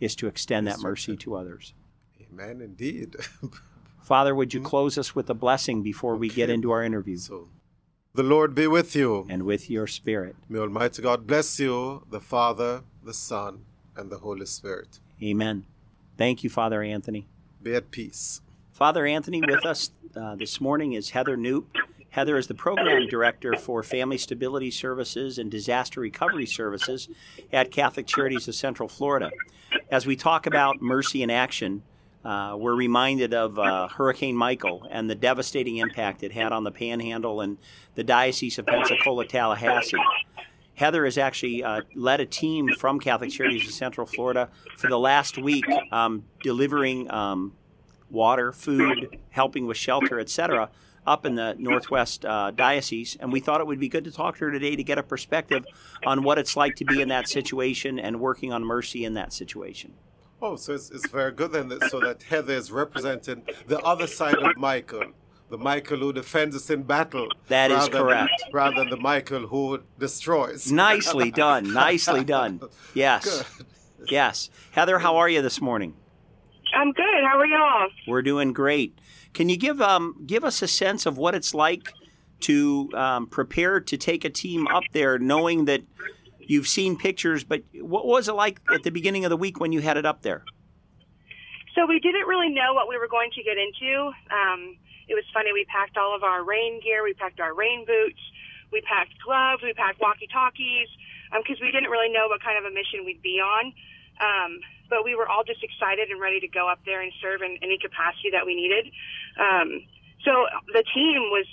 is 0.00 0.14
to 0.16 0.26
extend 0.26 0.66
that 0.66 0.80
mercy 0.80 1.16
to 1.16 1.34
others. 1.34 1.74
Amen, 2.20 2.60
indeed. 2.60 3.16
Father, 4.00 4.34
would 4.34 4.54
you 4.54 4.60
close 4.60 4.96
us 4.96 5.14
with 5.14 5.28
a 5.28 5.34
blessing 5.34 5.82
before 5.82 6.16
we 6.16 6.28
get 6.28 6.50
into 6.50 6.70
our 6.70 6.82
interview? 6.82 7.16
so, 7.16 7.48
the 8.14 8.22
Lord 8.22 8.54
be 8.54 8.66
with 8.66 8.96
you. 8.96 9.26
And 9.28 9.44
with 9.44 9.70
your 9.70 9.86
spirit. 9.86 10.34
May 10.48 10.58
Almighty 10.58 11.02
God 11.02 11.26
bless 11.26 11.60
you, 11.60 12.04
the 12.10 12.20
Father, 12.20 12.82
the 13.04 13.14
Son, 13.14 13.64
and 13.96 14.10
the 14.10 14.18
Holy 14.18 14.46
Spirit. 14.46 14.98
Amen. 15.22 15.66
Thank 16.16 16.42
you, 16.42 16.50
Father 16.50 16.82
Anthony. 16.82 17.28
Be 17.62 17.74
at 17.74 17.90
peace. 17.90 18.40
Father 18.72 19.06
Anthony 19.06 19.40
with 19.40 19.66
us 19.66 19.90
uh, 20.16 20.36
this 20.36 20.60
morning 20.60 20.94
is 20.94 21.10
Heather 21.10 21.36
Knoop. 21.36 21.66
Heather 22.10 22.38
is 22.38 22.46
the 22.46 22.54
program 22.54 23.06
director 23.06 23.54
for 23.54 23.82
Family 23.82 24.18
Stability 24.18 24.70
Services 24.70 25.38
and 25.38 25.50
Disaster 25.50 26.00
Recovery 26.00 26.46
Services 26.46 27.08
at 27.52 27.70
Catholic 27.70 28.06
Charities 28.06 28.48
of 28.48 28.54
Central 28.54 28.88
Florida. 28.88 29.30
As 29.90 30.06
we 30.06 30.16
talk 30.16 30.46
about 30.46 30.80
mercy 30.80 31.22
in 31.22 31.30
action, 31.30 31.82
uh, 32.24 32.56
we're 32.58 32.74
reminded 32.74 33.34
of 33.34 33.58
uh, 33.58 33.88
Hurricane 33.88 34.36
Michael 34.36 34.86
and 34.90 35.08
the 35.08 35.14
devastating 35.14 35.76
impact 35.76 36.22
it 36.22 36.32
had 36.32 36.52
on 36.52 36.64
the 36.64 36.70
Panhandle 36.70 37.40
and 37.40 37.58
the 37.94 38.04
Diocese 38.04 38.58
of 38.58 38.66
Pensacola 38.66 39.26
Tallahassee. 39.26 39.96
Heather 40.74 41.04
has 41.04 41.18
actually 41.18 41.62
uh, 41.62 41.82
led 41.94 42.20
a 42.20 42.26
team 42.26 42.68
from 42.78 43.00
Catholic 43.00 43.30
Charities 43.30 43.66
of 43.66 43.74
Central 43.74 44.06
Florida 44.06 44.48
for 44.76 44.88
the 44.88 44.98
last 44.98 45.36
week, 45.36 45.64
um, 45.92 46.24
delivering 46.42 47.10
um, 47.10 47.52
water, 48.10 48.52
food, 48.52 49.18
helping 49.30 49.66
with 49.66 49.76
shelter, 49.76 50.18
etc., 50.18 50.70
up 51.08 51.24
in 51.24 51.34
the 51.34 51.56
Northwest 51.58 52.24
uh, 52.24 52.50
Diocese. 52.50 53.16
And 53.18 53.32
we 53.32 53.40
thought 53.40 53.60
it 53.60 53.66
would 53.66 53.80
be 53.80 53.88
good 53.88 54.04
to 54.04 54.12
talk 54.12 54.36
to 54.38 54.44
her 54.44 54.52
today 54.52 54.76
to 54.76 54.84
get 54.84 54.98
a 54.98 55.02
perspective 55.02 55.64
on 56.04 56.22
what 56.22 56.38
it's 56.38 56.56
like 56.56 56.76
to 56.76 56.84
be 56.84 57.00
in 57.00 57.08
that 57.08 57.28
situation 57.28 57.98
and 57.98 58.20
working 58.20 58.52
on 58.52 58.62
mercy 58.62 59.04
in 59.04 59.14
that 59.14 59.32
situation. 59.32 59.94
Oh, 60.40 60.54
so 60.54 60.74
it's, 60.74 60.90
it's 60.90 61.08
very 61.08 61.32
good 61.32 61.50
then, 61.52 61.68
that, 61.68 61.90
so 61.90 61.98
that 62.00 62.22
Heather 62.22 62.52
is 62.52 62.70
representing 62.70 63.42
the 63.66 63.80
other 63.80 64.06
side 64.06 64.36
of 64.36 64.56
Michael, 64.56 65.06
the 65.50 65.58
Michael 65.58 65.98
who 65.98 66.12
defends 66.12 66.54
us 66.54 66.70
in 66.70 66.84
battle. 66.84 67.26
That 67.48 67.72
is 67.72 67.88
correct. 67.88 68.30
Than, 68.44 68.52
rather 68.52 68.76
than 68.76 68.90
the 68.90 68.98
Michael 68.98 69.48
who 69.48 69.82
destroys. 69.98 70.70
Nicely 70.70 71.30
done. 71.46 71.72
Nicely 71.72 72.22
done. 72.22 72.60
Yes. 72.94 73.42
Good. 73.42 73.66
Yes. 74.10 74.50
Heather, 74.72 75.00
how 75.00 75.16
are 75.16 75.28
you 75.28 75.42
this 75.42 75.60
morning? 75.60 75.94
I'm 76.74 76.92
good. 76.92 77.24
How 77.24 77.38
are 77.38 77.46
y'all? 77.46 77.88
We're 78.06 78.22
doing 78.22 78.52
great. 78.52 78.96
Can 79.38 79.48
you 79.48 79.56
give 79.56 79.80
um 79.80 80.04
give 80.26 80.42
us 80.42 80.62
a 80.62 80.68
sense 80.68 81.06
of 81.06 81.16
what 81.16 81.34
it's 81.34 81.54
like 81.54 81.92
to 82.40 82.90
um, 82.94 83.26
prepare 83.26 83.80
to 83.80 83.96
take 83.96 84.24
a 84.24 84.30
team 84.30 84.66
up 84.66 84.82
there, 84.92 85.18
knowing 85.18 85.64
that 85.64 85.82
You've 86.48 86.66
seen 86.66 86.96
pictures, 86.96 87.44
but 87.44 87.60
what 87.76 88.08
was 88.08 88.26
it 88.26 88.32
like 88.32 88.64
at 88.72 88.82
the 88.82 88.88
beginning 88.88 89.28
of 89.28 89.28
the 89.28 89.36
week 89.36 89.60
when 89.60 89.70
you 89.70 89.84
headed 89.84 90.06
up 90.08 90.24
there? 90.24 90.48
So 91.76 91.84
we 91.84 92.00
didn't 92.00 92.24
really 92.24 92.48
know 92.48 92.72
what 92.72 92.88
we 92.88 92.96
were 92.96 93.06
going 93.06 93.28
to 93.36 93.42
get 93.44 93.60
into. 93.60 94.08
Um, 94.32 94.80
it 95.12 95.14
was 95.14 95.28
funny. 95.36 95.52
We 95.52 95.66
packed 95.68 95.98
all 95.98 96.16
of 96.16 96.24
our 96.24 96.42
rain 96.42 96.80
gear. 96.80 97.04
We 97.04 97.12
packed 97.12 97.38
our 97.38 97.52
rain 97.52 97.84
boots. 97.84 98.18
We 98.72 98.80
packed 98.80 99.12
gloves. 99.20 99.62
We 99.62 99.74
packed 99.74 100.00
walkie-talkies 100.00 100.88
because 101.36 101.60
um, 101.60 101.64
we 101.68 101.70
didn't 101.70 101.92
really 101.92 102.08
know 102.08 102.32
what 102.32 102.40
kind 102.42 102.56
of 102.56 102.64
a 102.64 102.72
mission 102.72 103.04
we'd 103.04 103.20
be 103.20 103.44
on. 103.44 103.74
Um, 104.20 104.60
but 104.90 105.04
we 105.04 105.14
were 105.14 105.28
all 105.28 105.44
just 105.44 105.62
excited 105.62 106.08
and 106.10 106.20
ready 106.20 106.40
to 106.40 106.48
go 106.48 106.68
up 106.68 106.80
there 106.84 107.00
and 107.00 107.12
serve 107.20 107.42
in 107.42 107.60
any 107.62 107.78
capacity 107.78 108.32
that 108.32 108.44
we 108.44 108.56
needed. 108.56 108.88
Um, 109.36 109.84
so 110.24 110.48
the 110.72 110.84
team 110.94 111.30
was 111.30 111.46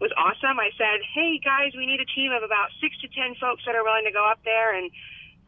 was 0.00 0.10
awesome. 0.16 0.58
I 0.58 0.72
said, 0.76 1.04
"Hey 1.14 1.38
guys, 1.38 1.72
we 1.76 1.86
need 1.86 2.00
a 2.00 2.08
team 2.08 2.32
of 2.32 2.42
about 2.42 2.72
six 2.80 2.96
to 3.04 3.08
ten 3.08 3.36
folks 3.36 3.62
that 3.64 3.76
are 3.76 3.84
willing 3.84 4.04
to 4.04 4.12
go 4.12 4.24
up 4.24 4.40
there." 4.44 4.74
And 4.74 4.90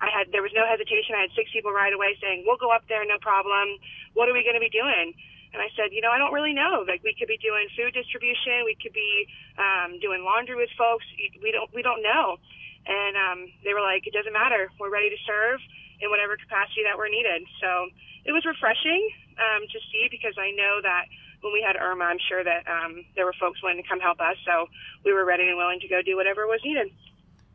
I 0.00 0.09
had 0.12 0.31
there 0.31 0.45
was 0.45 0.52
no 0.55 0.64
hesitation. 0.69 1.17
I 1.17 1.29
had 1.29 1.33
six 1.35 1.50
people 1.52 1.73
right 1.73 1.93
away 1.93 2.17
saying, 2.21 2.45
"We'll 2.47 2.61
go 2.61 2.71
up 2.71 2.87
there, 2.88 3.05
no 3.05 3.19
problem. 3.19 3.81
What 4.14 4.29
are 4.29 4.37
we 4.37 4.45
going 4.45 4.57
to 4.57 4.64
be 4.64 4.73
doing?" 4.73 5.14
And 5.52 5.61
I 5.61 5.69
said, 5.76 5.93
"You 5.93 6.00
know, 6.00 6.12
I 6.12 6.19
don't 6.19 6.33
really 6.33 6.52
know. 6.52 6.85
Like 6.87 7.02
we 7.02 7.17
could 7.17 7.29
be 7.29 7.41
doing 7.41 7.69
food 7.76 7.93
distribution, 7.93 8.64
we 8.64 8.76
could 8.76 8.93
be 8.93 9.26
um, 9.57 10.00
doing 10.00 10.25
laundry 10.25 10.57
with 10.57 10.71
folks. 10.76 11.05
We 11.43 11.50
don't 11.50 11.69
we 11.75 11.83
don't 11.83 12.02
know." 12.05 12.38
And 12.83 13.14
um, 13.17 13.38
they 13.64 13.73
were 13.73 13.85
like, 13.85 14.07
"It 14.07 14.12
doesn't 14.12 14.33
matter. 14.33 14.69
We're 14.81 14.93
ready 14.93 15.09
to 15.09 15.21
serve 15.25 15.61
in 16.02 16.11
whatever 16.11 16.37
capacity 16.37 16.82
that 16.82 16.99
we're 16.99 17.09
needed." 17.09 17.47
So 17.62 17.88
it 18.26 18.32
was 18.32 18.44
refreshing 18.44 19.09
um, 19.38 19.62
to 19.71 19.78
see 19.90 20.11
because 20.11 20.35
I 20.37 20.50
know 20.52 20.82
that 20.82 21.06
when 21.40 21.52
we 21.52 21.62
had 21.62 21.76
Irma, 21.76 22.04
I'm 22.04 22.23
sure 22.28 22.44
that 22.44 22.66
um, 22.66 23.04
there 23.16 23.25
were 23.25 23.35
folks 23.38 23.62
willing 23.62 23.82
to 23.82 23.88
come 23.88 24.00
help 24.00 24.21
us. 24.21 24.37
So 24.47 24.66
we 25.04 25.12
were 25.12 25.25
ready 25.25 25.49
and 25.49 25.56
willing 25.56 25.80
to 25.80 25.88
go 25.88 26.02
do 26.02 26.16
whatever 26.16 26.47
was 26.47 26.61
needed. 26.64 26.90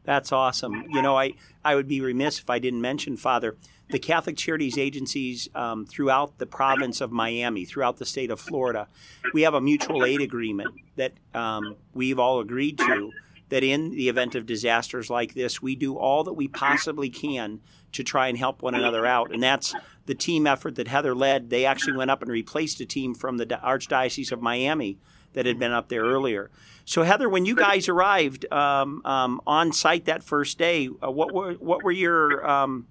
That's 0.03 0.31
awesome. 0.31 0.85
You 0.89 1.01
know, 1.01 1.17
I, 1.17 1.33
I 1.65 1.75
would 1.75 1.87
be 1.87 1.99
remiss 1.99 2.39
if 2.39 2.49
I 2.49 2.59
didn't 2.59 2.79
mention, 2.79 3.17
Father, 3.17 3.57
the 3.89 3.99
Catholic 3.99 4.37
Charities 4.37 4.77
agencies 4.77 5.49
um, 5.53 5.85
throughout 5.85 6.37
the 6.37 6.45
province 6.45 7.01
of 7.01 7.11
Miami, 7.11 7.65
throughout 7.65 7.97
the 7.97 8.05
state 8.05 8.31
of 8.31 8.39
Florida, 8.39 8.87
we 9.33 9.41
have 9.41 9.53
a 9.53 9.59
mutual 9.59 10.05
aid 10.05 10.21
agreement 10.21 10.75
that 10.95 11.13
um, 11.33 11.75
we've 11.93 12.19
all 12.19 12.39
agreed 12.39 12.77
to 12.79 13.11
that 13.49 13.63
in 13.63 13.91
the 13.91 14.09
event 14.09 14.35
of 14.35 14.45
disasters 14.45 15.09
like 15.09 15.33
this, 15.33 15.61
we 15.61 15.75
do 15.75 15.97
all 15.97 16.23
that 16.23 16.33
we 16.33 16.47
possibly 16.47 17.09
can 17.09 17.61
to 17.93 18.03
try 18.03 18.27
and 18.27 18.37
help 18.37 18.61
one 18.61 18.75
another 18.75 19.05
out. 19.05 19.31
And 19.31 19.41
that's 19.41 19.73
the 20.05 20.15
team 20.15 20.45
effort 20.45 20.75
that 20.75 20.87
Heather 20.87 21.15
led. 21.15 21.49
They 21.49 21.65
actually 21.65 21.95
went 21.95 22.11
up 22.11 22.21
and 22.21 22.31
replaced 22.31 22.81
a 22.81 22.85
team 22.85 23.15
from 23.15 23.37
the 23.37 23.45
Archdiocese 23.45 24.31
of 24.31 24.41
Miami 24.41 24.97
that 25.33 25.45
had 25.45 25.59
been 25.59 25.71
up 25.71 25.89
there 25.89 26.03
earlier. 26.03 26.49
So, 26.83 27.03
Heather, 27.03 27.29
when 27.29 27.45
you 27.45 27.55
guys 27.55 27.87
arrived 27.89 28.51
um, 28.51 29.01
um, 29.05 29.41
on 29.45 29.71
site 29.71 30.05
that 30.05 30.23
first 30.23 30.57
day, 30.57 30.89
uh, 31.03 31.11
what 31.11 31.33
were 31.33 31.53
what 31.53 31.83
were 31.83 31.91
your 31.91 32.49
um, 32.49 32.87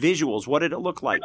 visuals? 0.00 0.46
What 0.46 0.60
did 0.60 0.72
it 0.72 0.78
look 0.78 1.02
like? 1.02 1.22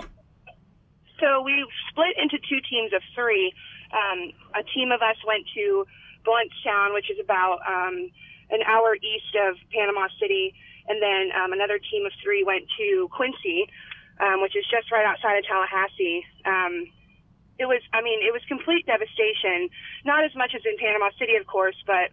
So 1.19 1.41
we 1.41 1.65
split 1.89 2.15
into 2.17 2.37
two 2.49 2.59
teams 2.69 2.93
of 2.93 3.01
three. 3.13 3.53
Um, 3.91 4.31
a 4.55 4.63
team 4.73 4.91
of 4.91 5.01
us 5.01 5.17
went 5.25 5.45
to 5.55 5.85
Blountstown, 6.25 6.93
which 6.93 7.09
is 7.11 7.17
about 7.23 7.59
um, 7.67 8.09
an 8.49 8.61
hour 8.63 8.95
east 8.95 9.33
of 9.47 9.55
Panama 9.71 10.07
City, 10.19 10.53
and 10.87 11.01
then 11.01 11.29
um, 11.37 11.53
another 11.53 11.79
team 11.79 12.05
of 12.05 12.11
three 12.23 12.43
went 12.43 12.65
to 12.77 13.07
Quincy, 13.13 13.69
um, 14.19 14.41
which 14.41 14.55
is 14.55 14.65
just 14.69 14.91
right 14.91 15.05
outside 15.05 15.37
of 15.37 15.45
Tallahassee. 15.45 16.25
Um, 16.45 16.89
it 17.59 17.67
was, 17.67 17.83
I 17.93 18.01
mean, 18.01 18.19
it 18.25 18.31
was 18.31 18.41
complete 18.47 18.87
devastation. 18.87 19.69
Not 20.05 20.23
as 20.23 20.33
much 20.33 20.55
as 20.55 20.61
in 20.65 20.79
Panama 20.79 21.11
City, 21.19 21.35
of 21.35 21.45
course, 21.45 21.75
but 21.85 22.09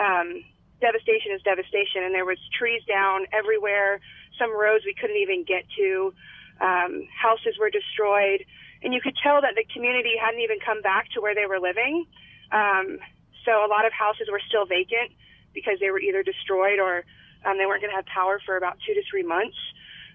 um, 0.00 0.42
devastation 0.80 1.30
is 1.36 1.42
devastation. 1.42 2.02
And 2.02 2.14
there 2.14 2.24
was 2.24 2.38
trees 2.56 2.82
down 2.88 3.26
everywhere. 3.30 4.00
Some 4.38 4.50
roads 4.50 4.84
we 4.84 4.94
couldn't 4.94 5.20
even 5.20 5.44
get 5.44 5.68
to. 5.76 6.12
Um, 6.60 7.06
houses 7.14 7.54
were 7.60 7.70
destroyed, 7.70 8.42
and 8.82 8.92
you 8.92 9.00
could 9.00 9.14
tell 9.22 9.40
that 9.42 9.54
the 9.54 9.64
community 9.70 10.16
hadn't 10.18 10.40
even 10.40 10.58
come 10.58 10.82
back 10.82 11.06
to 11.14 11.20
where 11.20 11.36
they 11.36 11.46
were 11.46 11.60
living. 11.60 12.06
Um, 12.50 12.98
so 13.44 13.62
a 13.62 13.68
lot 13.70 13.86
of 13.86 13.92
houses 13.92 14.26
were 14.26 14.42
still 14.48 14.66
vacant 14.66 15.12
because 15.54 15.78
they 15.80 15.90
were 15.90 16.00
either 16.00 16.22
destroyed 16.22 16.78
or 16.78 17.04
um, 17.44 17.58
they 17.58 17.66
weren't 17.66 17.80
going 17.80 17.90
to 17.90 17.96
have 17.96 18.06
power 18.06 18.40
for 18.44 18.56
about 18.56 18.78
two 18.86 18.94
to 18.94 19.02
three 19.10 19.22
months. 19.22 19.56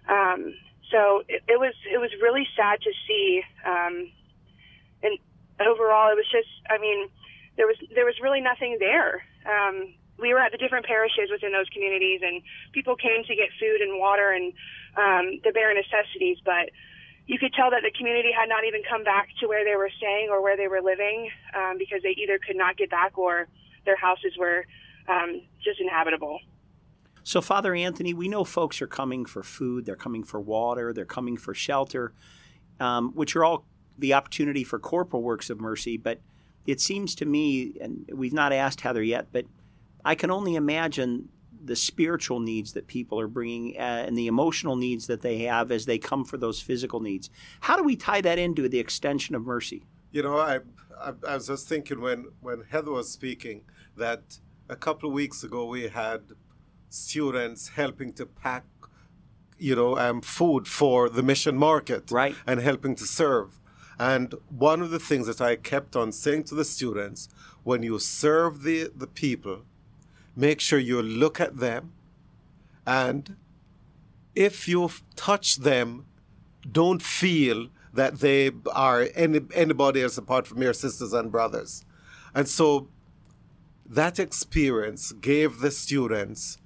Um, 0.10 0.56
so 0.92 1.24
it, 1.28 1.44
it 1.48 1.60
was 1.60 1.74
it 1.92 1.98
was 1.98 2.12
really 2.22 2.48
sad 2.56 2.82
to 2.82 2.92
see. 3.08 3.42
Um, 3.66 4.12
and 5.02 5.18
overall, 5.60 6.12
it 6.12 6.16
was 6.16 6.30
just 6.32 6.50
I 6.70 6.78
mean 6.78 7.10
there 7.58 7.68
was 7.68 7.78
there 7.94 8.06
was 8.06 8.16
really 8.22 8.42
nothing 8.42 8.78
there. 8.80 9.24
Um, 9.46 9.94
we 10.20 10.34
were 10.34 10.40
at 10.40 10.52
the 10.52 10.58
different 10.58 10.86
parishes 10.86 11.30
within 11.32 11.52
those 11.52 11.68
communities, 11.70 12.22
and 12.24 12.42
people 12.72 12.96
came 12.96 13.24
to 13.26 13.36
get 13.36 13.50
food 13.60 13.82
and 13.82 14.00
water 14.00 14.32
and 14.32 14.54
um, 14.96 15.42
the 15.44 15.52
bare 15.52 15.74
necessities, 15.74 16.38
but 16.46 16.70
you 17.26 17.40
could 17.40 17.54
tell 17.54 17.72
that 17.72 17.82
the 17.82 17.92
community 17.92 18.30
had 18.32 18.50
not 18.50 18.66
even 18.66 18.84
come 18.84 19.04
back 19.04 19.30
to 19.40 19.48
where 19.48 19.64
they 19.64 19.76
were 19.76 19.90
staying 19.98 20.30
or 20.30 20.42
where 20.42 20.58
they 20.58 20.68
were 20.68 20.82
living 20.82 21.32
um, 21.56 21.78
because 21.78 22.04
they 22.04 22.14
either 22.20 22.38
could 22.38 22.56
not 22.56 22.78
get 22.78 22.90
back 22.90 23.18
or 23.18 23.48
their 23.86 23.96
houses 23.96 24.36
were 24.38 24.66
um, 25.08 25.42
just 25.64 25.80
inhabitable. 25.80 26.40
So, 27.24 27.42
Father 27.42 27.74
Anthony, 27.74 28.14
we 28.14 28.28
know 28.28 28.44
folks 28.44 28.82
are 28.82 28.88
coming 28.88 29.26
for 29.26 29.44
food, 29.44 29.86
they're 29.86 29.96
coming 29.96 30.24
for 30.24 30.42
water, 30.42 30.92
they're 30.92 31.06
coming 31.06 31.38
for 31.38 31.54
shelter, 31.54 32.14
um, 32.80 33.12
which 33.14 33.36
are 33.36 33.46
all 33.46 33.66
the 33.98 34.14
opportunity 34.14 34.64
for 34.64 34.78
corporal 34.78 35.24
works 35.24 35.50
of 35.50 35.62
mercy. 35.62 35.96
But 35.96 36.20
it 36.66 36.82
seems 36.82 37.16
to 37.16 37.26
me, 37.26 37.76
and 37.80 38.10
we've 38.14 38.34
not 38.34 38.52
asked 38.52 38.82
Heather 38.82 39.04
yet, 39.04 39.28
but 39.32 39.46
I 40.04 40.16
can 40.16 40.32
only 40.32 40.56
imagine 40.56 41.30
the 41.64 41.76
spiritual 41.78 42.42
needs 42.42 42.74
that 42.74 42.88
people 42.88 43.20
are 43.20 43.28
bringing 43.28 43.78
uh, 43.78 44.04
and 44.06 44.18
the 44.18 44.28
emotional 44.28 44.76
needs 44.76 45.08
that 45.08 45.22
they 45.22 45.40
have 45.40 45.72
as 45.72 45.86
they 45.86 45.98
come 45.98 46.26
for 46.26 46.38
those 46.38 46.60
physical 46.60 47.00
needs. 47.00 47.30
How 47.62 47.78
do 47.78 47.84
we 47.84 47.96
tie 47.96 48.20
that 48.22 48.38
into 48.38 48.68
the 48.68 48.80
extension 48.80 49.34
of 49.34 49.46
mercy? 49.46 49.86
You 50.12 50.24
know, 50.24 50.38
I, 50.38 50.60
I, 51.00 51.14
I 51.26 51.36
was 51.36 51.48
just 51.48 51.70
thinking 51.70 52.02
when, 52.02 52.26
when 52.42 52.64
Heather 52.70 52.92
was 52.92 53.10
speaking 53.10 53.62
that 53.96 54.40
a 54.70 54.76
couple 54.76 55.10
of 55.10 55.14
weeks 55.14 55.44
ago 55.44 55.66
we 55.66 55.88
had 55.88 56.22
students 56.90 57.70
helping 57.70 58.14
to 58.14 58.26
pack 58.26 58.64
you 59.58 59.76
know 59.76 59.98
um, 59.98 60.22
food 60.22 60.68
for 60.68 61.10
the 61.10 61.24
mission 61.24 61.58
market 61.58 62.12
right. 62.12 62.36
and 62.46 62.60
helping 62.60 62.96
to 62.96 63.06
serve. 63.06 63.60
And 64.00 64.34
one 64.50 64.82
of 64.82 64.90
the 64.90 65.00
things 65.00 65.28
that 65.28 65.40
i 65.40 65.56
kept 65.56 65.96
on 65.96 66.12
saying 66.12 66.46
to 66.46 66.56
the 66.56 66.66
students 66.66 67.30
when 67.64 67.84
you 67.84 68.00
serve 68.00 68.64
the, 68.64 68.92
the 68.96 69.08
people 69.08 69.62
make 70.36 70.60
sure 70.60 70.80
you 70.80 71.02
look 71.02 71.40
at 71.40 71.58
them 71.58 71.94
and 72.86 73.36
if 74.36 74.68
you 74.68 74.90
touch 75.16 75.58
them 75.58 76.06
don't 76.70 77.02
feel 77.02 77.68
that 77.94 78.20
they 78.20 78.52
are 78.74 79.08
any, 79.16 79.42
anybody 79.54 80.02
else 80.02 80.18
apart 80.18 80.48
from 80.48 80.62
your 80.62 80.74
sisters 80.74 81.14
and 81.14 81.32
brothers. 81.32 81.86
And 82.34 82.48
so 82.48 82.88
that 83.96 84.20
experience 84.20 85.12
gave 85.12 85.60
the 85.60 85.72
students 85.72 86.58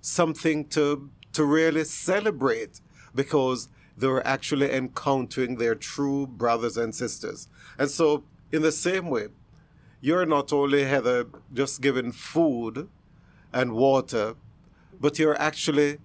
something 0.00 0.66
to 0.68 1.10
to 1.32 1.44
really 1.44 1.84
celebrate 1.84 2.80
because 3.14 3.68
they 3.96 4.06
were 4.06 4.26
actually 4.26 4.72
encountering 4.72 5.56
their 5.56 5.74
true 5.74 6.26
brothers 6.26 6.76
and 6.76 6.94
sisters. 6.94 7.48
And 7.78 7.90
so, 7.90 8.24
in 8.52 8.62
the 8.62 8.72
same 8.72 9.10
way, 9.10 9.28
you're 10.00 10.26
not 10.26 10.52
only 10.52 10.84
Heather 10.84 11.26
just 11.52 11.80
giving 11.80 12.12
food 12.12 12.88
and 13.52 13.72
water, 13.72 14.36
but 15.00 15.18
you're 15.18 15.40
actually 15.40 15.98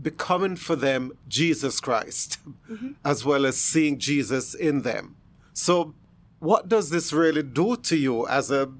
becoming 0.00 0.56
for 0.56 0.76
them 0.76 1.12
Jesus 1.26 1.80
Christ, 1.80 2.38
mm-hmm. 2.70 2.92
as 3.04 3.24
well 3.24 3.46
as 3.46 3.56
seeing 3.56 3.98
Jesus 3.98 4.54
in 4.54 4.82
them. 4.82 5.16
So, 5.52 5.94
what 6.38 6.68
does 6.68 6.90
this 6.90 7.12
really 7.12 7.42
do 7.42 7.76
to 7.76 7.96
you 7.96 8.26
as 8.28 8.50
a 8.50 8.70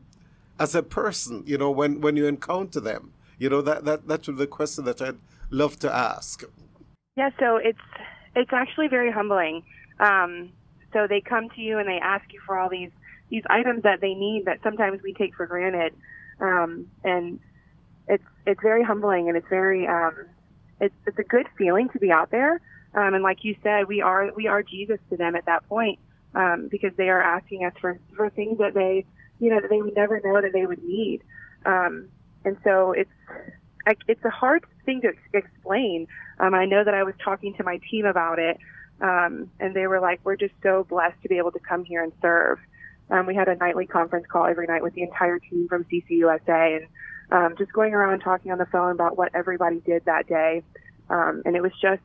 as 0.59 0.75
a 0.75 0.83
person? 0.83 1.43
You 1.47 1.59
know, 1.59 1.71
when 1.71 2.01
when 2.01 2.17
you 2.17 2.27
encounter 2.27 2.81
them, 2.81 3.13
you 3.39 3.49
know 3.49 3.63
that 3.63 3.85
that 3.85 4.09
that's 4.09 4.27
the 4.27 4.47
question 4.47 4.85
that 4.85 5.01
I'd 5.01 5.19
love 5.51 5.79
to 5.81 5.95
ask. 5.95 6.45
Yeah, 7.17 7.31
so 7.39 7.57
it's 7.57 7.79
it's 8.35 8.53
actually 8.53 8.89
very 8.89 9.11
humbling. 9.11 9.63
Um, 10.01 10.51
so 10.93 11.07
they 11.07 11.21
come 11.21 11.49
to 11.51 11.61
you 11.61 11.79
and 11.79 11.89
they 11.89 11.99
ask 11.99 12.33
you 12.33 12.41
for 12.47 12.59
all 12.59 12.69
these 12.69 12.91
these 13.31 13.43
items 13.51 13.83
that 13.83 14.01
they 14.01 14.15
need 14.15 14.45
that 14.45 14.61
sometimes 14.63 15.03
we 15.03 15.13
take 15.13 15.35
for 15.35 15.47
granted, 15.47 15.95
um, 16.41 16.87
and 17.05 17.41
it's 18.09 18.25
it's 18.47 18.61
very 18.63 18.85
humbling 18.85 19.29
and 19.29 19.37
it's 19.37 19.49
very 19.49 19.87
um, 19.87 20.15
it's 20.81 20.95
it's 21.07 21.19
a 21.19 21.25
good 21.25 21.47
feeling 21.59 21.89
to 21.91 21.99
be 21.99 22.11
out 22.11 22.31
there. 22.31 22.61
Um, 22.95 23.15
and 23.15 23.23
like 23.23 23.45
you 23.45 23.57
said, 23.63 23.89
we 23.89 24.01
are 24.01 24.33
we 24.35 24.47
are 24.47 24.63
Jesus 24.63 24.99
to 25.11 25.17
them 25.17 25.37
at 25.37 25.47
that 25.47 25.69
point 25.69 25.99
um, 26.35 26.69
because 26.71 26.93
they 26.97 27.09
are 27.09 27.21
asking 27.21 27.65
us 27.65 27.73
for 27.81 27.99
for 28.15 28.31
things 28.31 28.59
that 28.59 28.75
they 28.75 29.05
you 29.41 29.51
know 29.51 29.61
that 29.61 29.71
they 29.71 29.83
would 29.83 29.95
never 29.95 30.21
know 30.25 30.41
that 30.41 30.53
they 30.53 30.67
would 30.67 30.83
need. 30.83 31.23
Um, 31.65 32.09
and 32.45 32.57
so 32.65 32.93
it's 32.93 33.11
it's 34.09 34.25
a 34.25 34.31
hard 34.31 34.65
thing 34.85 35.01
to 35.03 35.13
explain. 35.33 36.09
Um, 36.39 36.55
I 36.55 36.65
know 36.65 36.85
that 36.85 36.95
I 36.95 37.03
was 37.03 37.15
talking 37.23 37.55
to 37.55 37.65
my 37.65 37.81
team 37.91 38.05
about 38.05 38.39
it, 38.39 38.59
um, 39.01 39.51
and 39.61 39.75
they 39.75 39.87
were 39.87 40.01
like, 40.01 40.21
"We're 40.25 40.37
just 40.37 40.55
so 40.63 40.85
blessed 40.89 41.21
to 41.23 41.29
be 41.29 41.39
able 41.39 41.53
to 41.53 41.61
come 41.61 41.85
here 41.85 42.03
and 42.03 42.13
serve." 42.21 42.59
Um, 43.11 43.27
we 43.27 43.35
had 43.35 43.49
a 43.49 43.55
nightly 43.57 43.87
conference 43.87 44.27
call 44.27 44.47
every 44.47 44.67
night 44.67 44.83
with 44.83 44.95
the 44.95 45.03
entire 45.03 45.39
team 45.39 45.69
from 45.69 45.85
CCUSA, 45.85 46.77
and 46.77 46.87
um, 47.31 47.55
just 47.57 47.73
going 47.73 47.95
around 47.95 48.21
talking 48.21 48.53
on 48.53 48.59
the 48.59 48.67
phone 48.67 48.93
about 48.93 49.17
what 49.17 49.35
everybody 49.35 49.81
did 49.81 50.05
that 50.07 50.27
day. 50.27 50.63
Um, 51.09 51.43
and 51.45 51.55
it 51.55 51.63
was 51.63 51.73
just, 51.81 52.03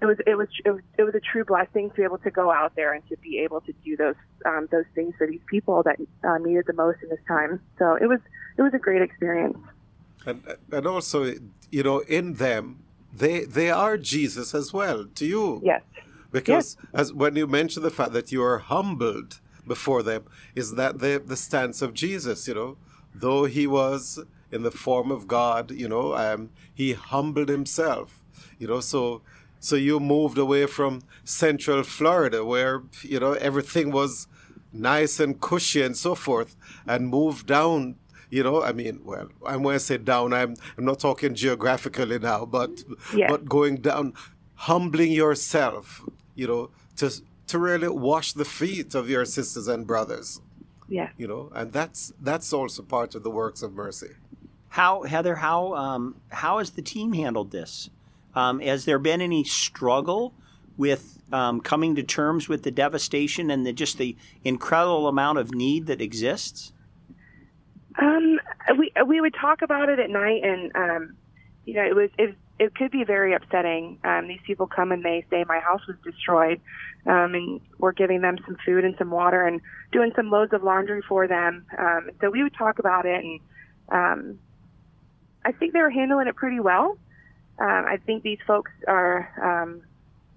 it 0.00 0.06
was, 0.06 0.18
it 0.26 0.36
was, 0.36 0.48
it 0.64 0.70
was, 0.70 0.80
it 0.98 1.02
was 1.02 1.14
a 1.14 1.20
true 1.20 1.44
blessing 1.44 1.90
to 1.90 1.96
be 1.96 2.02
able 2.02 2.18
to 2.18 2.30
go 2.30 2.50
out 2.50 2.74
there 2.76 2.92
and 2.92 3.06
to 3.08 3.16
be 3.18 3.38
able 3.38 3.60
to 3.62 3.72
do 3.84 3.96
those, 3.96 4.14
um, 4.46 4.68
those 4.70 4.84
things 4.94 5.14
for 5.18 5.26
these 5.26 5.40
people 5.46 5.82
that 5.82 5.98
uh, 6.24 6.38
needed 6.38 6.64
the 6.66 6.72
most 6.72 7.02
in 7.02 7.08
this 7.08 7.20
time. 7.28 7.60
So 7.78 7.94
it 7.94 8.06
was, 8.06 8.20
it 8.56 8.62
was 8.62 8.72
a 8.74 8.78
great 8.78 9.02
experience. 9.02 9.58
And, 10.26 10.42
and 10.70 10.86
also, 10.86 11.34
you 11.70 11.82
know, 11.82 12.00
in 12.00 12.34
them, 12.34 12.82
they, 13.12 13.44
they 13.44 13.70
are 13.70 13.96
Jesus 13.96 14.54
as 14.54 14.72
well 14.72 15.06
to 15.14 15.26
you. 15.26 15.60
Yes. 15.64 15.82
Because 16.30 16.76
yes. 16.78 16.90
as 16.94 17.12
when 17.12 17.36
you 17.36 17.46
mention 17.46 17.82
the 17.82 17.90
fact 17.90 18.12
that 18.12 18.30
you 18.30 18.42
are 18.42 18.58
humbled 18.58 19.40
before 19.66 20.02
them, 20.02 20.24
is 20.54 20.74
that 20.76 21.00
the, 21.00 21.22
the 21.24 21.36
stance 21.36 21.82
of 21.82 21.92
Jesus, 21.92 22.46
you 22.46 22.54
know, 22.54 22.76
though 23.14 23.44
he 23.44 23.66
was 23.66 24.20
in 24.52 24.62
the 24.62 24.70
form 24.70 25.10
of 25.10 25.26
God, 25.26 25.70
you 25.72 25.88
know, 25.88 26.14
um, 26.14 26.50
he 26.72 26.92
humbled 26.92 27.48
himself, 27.48 28.20
you 28.58 28.66
know, 28.66 28.80
so 28.80 29.22
so 29.60 29.76
you 29.76 30.00
moved 30.00 30.38
away 30.38 30.66
from 30.66 31.02
central 31.24 31.82
Florida 31.82 32.44
where, 32.44 32.82
you 33.02 33.20
know, 33.20 33.32
everything 33.34 33.90
was 33.90 34.26
nice 34.72 35.20
and 35.20 35.40
cushy 35.40 35.82
and 35.82 35.96
so 35.96 36.14
forth 36.14 36.56
and 36.86 37.08
moved 37.08 37.46
down 37.46 37.96
you 38.30 38.40
know 38.40 38.62
i 38.62 38.70
mean 38.70 39.00
well 39.04 39.28
i'm 39.44 39.64
going 39.64 39.74
to 39.74 39.80
say 39.80 39.98
down 39.98 40.32
i'm 40.32 40.54
i'm 40.78 40.84
not 40.84 41.00
talking 41.00 41.34
geographically 41.34 42.20
now 42.20 42.46
but 42.46 42.84
yeah. 43.12 43.26
but 43.26 43.48
going 43.48 43.74
down 43.74 44.14
humbling 44.54 45.10
yourself 45.10 46.00
you 46.36 46.46
know 46.46 46.70
to 46.94 47.10
to 47.48 47.58
really 47.58 47.88
wash 47.88 48.32
the 48.32 48.44
feet 48.44 48.94
of 48.94 49.10
your 49.10 49.24
sisters 49.24 49.66
and 49.66 49.88
brothers 49.88 50.40
yeah. 50.90 51.10
You 51.16 51.28
know, 51.28 51.50
and 51.54 51.72
that's 51.72 52.12
that's 52.20 52.52
also 52.52 52.82
part 52.82 53.14
of 53.14 53.22
the 53.22 53.30
works 53.30 53.62
of 53.62 53.72
mercy. 53.72 54.10
How 54.68 55.04
Heather? 55.04 55.36
How 55.36 55.74
um, 55.74 56.16
how 56.28 56.58
has 56.58 56.72
the 56.72 56.82
team 56.82 57.12
handled 57.12 57.52
this? 57.52 57.88
Um, 58.34 58.60
has 58.60 58.84
there 58.84 58.98
been 58.98 59.20
any 59.20 59.44
struggle 59.44 60.34
with 60.76 61.18
um, 61.32 61.60
coming 61.60 61.94
to 61.96 62.02
terms 62.02 62.48
with 62.48 62.62
the 62.62 62.70
devastation 62.70 63.50
and 63.50 63.66
the, 63.66 63.72
just 63.72 63.98
the 63.98 64.16
incredible 64.44 65.08
amount 65.08 65.38
of 65.38 65.54
need 65.54 65.86
that 65.86 66.00
exists? 66.00 66.72
Um, 67.98 68.38
we 68.78 68.92
we 69.06 69.20
would 69.20 69.34
talk 69.34 69.62
about 69.62 69.88
it 69.88 69.98
at 69.98 70.10
night, 70.10 70.42
and 70.44 70.74
um, 70.74 71.16
you 71.64 71.74
know, 71.74 71.84
it 71.84 71.94
was 71.94 72.10
it, 72.18 72.36
it 72.58 72.74
could 72.74 72.90
be 72.90 73.04
very 73.04 73.34
upsetting. 73.34 73.98
Um, 74.04 74.28
these 74.28 74.40
people 74.46 74.66
come 74.66 74.92
and 74.92 75.04
they 75.04 75.24
say 75.30 75.44
my 75.46 75.58
house 75.60 75.80
was 75.86 75.96
destroyed, 76.04 76.60
um, 77.06 77.34
and 77.34 77.60
we're 77.78 77.92
giving 77.92 78.20
them 78.20 78.38
some 78.46 78.56
food 78.64 78.84
and 78.84 78.94
some 78.98 79.10
water 79.10 79.44
and 79.44 79.60
doing 79.92 80.12
some 80.14 80.30
loads 80.30 80.52
of 80.52 80.62
laundry 80.62 81.02
for 81.08 81.26
them. 81.26 81.66
Um, 81.76 82.10
so 82.20 82.30
we 82.30 82.42
would 82.42 82.54
talk 82.54 82.78
about 82.78 83.06
it, 83.06 83.24
and 83.24 83.40
um, 83.90 84.38
I 85.44 85.52
think 85.52 85.72
they 85.72 85.80
were 85.80 85.90
handling 85.90 86.28
it 86.28 86.36
pretty 86.36 86.60
well. 86.60 86.96
Um, 87.60 87.84
I 87.86 87.98
think 88.04 88.22
these 88.22 88.38
folks 88.46 88.72
are 88.88 89.28
um, 89.42 89.82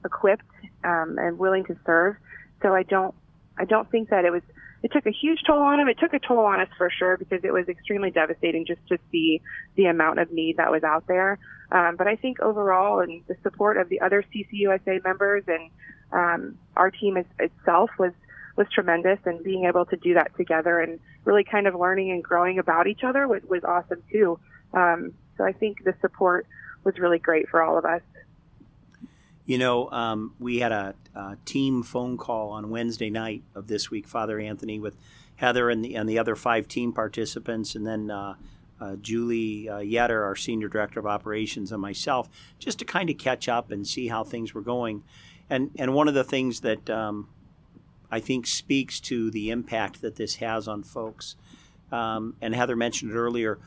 equipped 0.04 0.44
um, 0.84 1.18
and 1.18 1.40
willing 1.40 1.64
to 1.66 1.78
serve. 1.86 2.18
So 2.62 2.76
I 2.76 2.84
don't, 2.84 3.16
I 3.58 3.66
don't 3.66 3.90
think 3.90 4.10
that 4.10 4.26
it 4.26 4.32
was. 4.32 4.42
It 4.84 4.92
took 4.92 5.06
a 5.06 5.12
huge 5.12 5.40
toll 5.48 5.62
on 5.62 5.78
them. 5.78 5.88
It 5.88 5.98
took 5.98 6.14
a 6.14 6.20
toll 6.20 6.40
on 6.40 6.60
us 6.60 6.68
for 6.78 6.90
sure 6.90 7.16
because 7.16 7.46
it 7.46 7.54
was 7.54 7.70
extremely 7.70 8.12
devastating 8.12 8.66
just 8.66 8.86
to 8.90 8.98
see 9.14 9.42
the 9.76 9.86
amount 9.86 10.20
of 10.20 10.30
need 10.30 10.58
that 10.58 10.72
was 10.72 10.84
out 10.84 11.08
there. 11.08 11.40
Um, 11.72 11.96
but 11.96 12.08
I 12.08 12.18
think 12.18 12.42
overall, 12.42 13.00
and 13.00 13.24
the 13.28 13.38
support 13.44 13.78
of 13.78 13.88
the 13.88 14.02
other 14.02 14.26
CCUSA 14.36 15.02
members 15.06 15.46
and 15.48 15.70
um, 16.12 16.58
our 16.76 16.92
team 16.92 17.16
is, 17.16 17.26
itself 17.40 17.92
was 17.98 18.12
was 18.56 18.68
tremendous, 18.72 19.18
and 19.26 19.44
being 19.44 19.66
able 19.66 19.86
to 19.86 19.96
do 19.96 20.14
that 20.14 20.36
together 20.38 20.80
and 20.80 21.00
really 21.26 21.44
kind 21.44 21.66
of 21.66 21.74
learning 21.74 22.12
and 22.12 22.24
growing 22.24 22.60
about 22.60 22.86
each 22.86 23.04
other 23.04 23.28
was, 23.28 23.42
was 23.50 23.64
awesome 23.64 24.04
too. 24.12 24.38
Um, 24.74 25.14
so 25.38 25.44
I 25.44 25.54
think 25.54 25.84
the 25.84 25.96
support 26.02 26.46
was 26.84 27.00
really 27.00 27.20
great 27.20 27.50
for 27.50 27.62
all 27.62 27.78
of 27.78 27.86
us. 27.86 28.02
You 29.46 29.58
know, 29.58 29.92
um, 29.92 30.36
we 30.40 30.60
had 30.60 30.72
a, 30.72 30.96
a, 31.14 31.38
team 31.44 31.84
phone 31.84 32.18
call 32.18 32.52
on 32.52 32.70
Wednesday 32.70 33.10
night 33.10 33.44
of 33.54 33.68
this 33.68 33.92
week, 33.92 34.08
Father 34.08 34.40
Anthony, 34.40 34.80
with 34.80 34.96
Heather 35.36 35.70
and 35.70 35.84
the, 35.84 35.96
and 35.96 36.08
the 36.08 36.18
other 36.18 36.36
five 36.36 36.68
team 36.68 36.94
participants, 36.94 37.76
and 37.76 37.86
then 37.86 38.10
uh, 38.10 38.36
uh, 38.80 38.96
Julie 38.98 39.68
uh, 39.68 39.80
Yetter, 39.80 40.24
our 40.24 40.36
senior 40.36 40.70
director 40.70 41.00
of 41.00 41.06
operations, 41.06 41.72
and 41.72 41.82
myself, 41.82 42.30
just 42.60 42.80
to 42.80 42.86
kind 42.86 43.10
of 43.10 43.18
catch 43.18 43.50
up 43.50 43.70
and 43.70 43.86
see 43.86 44.08
how 44.08 44.24
things 44.24 44.54
were 44.54 44.62
going. 44.62 45.04
And 45.50 45.72
and 45.78 45.94
one 45.94 46.08
of 46.08 46.14
the 46.14 46.24
things 46.24 46.62
that 46.62 46.90
um, 46.90 47.28
I 48.10 48.22
think 48.22 48.48
speaks 48.48 49.02
to 49.02 49.30
the 49.30 49.50
impact 49.50 50.02
that 50.02 50.16
this 50.16 50.36
has 50.36 50.68
on 50.70 50.84
folks, 50.84 51.36
um, 51.92 52.36
and 52.42 52.56
Heather 52.56 52.78
mentioned 52.78 53.12
it 53.12 53.16
earlier, 53.16 53.60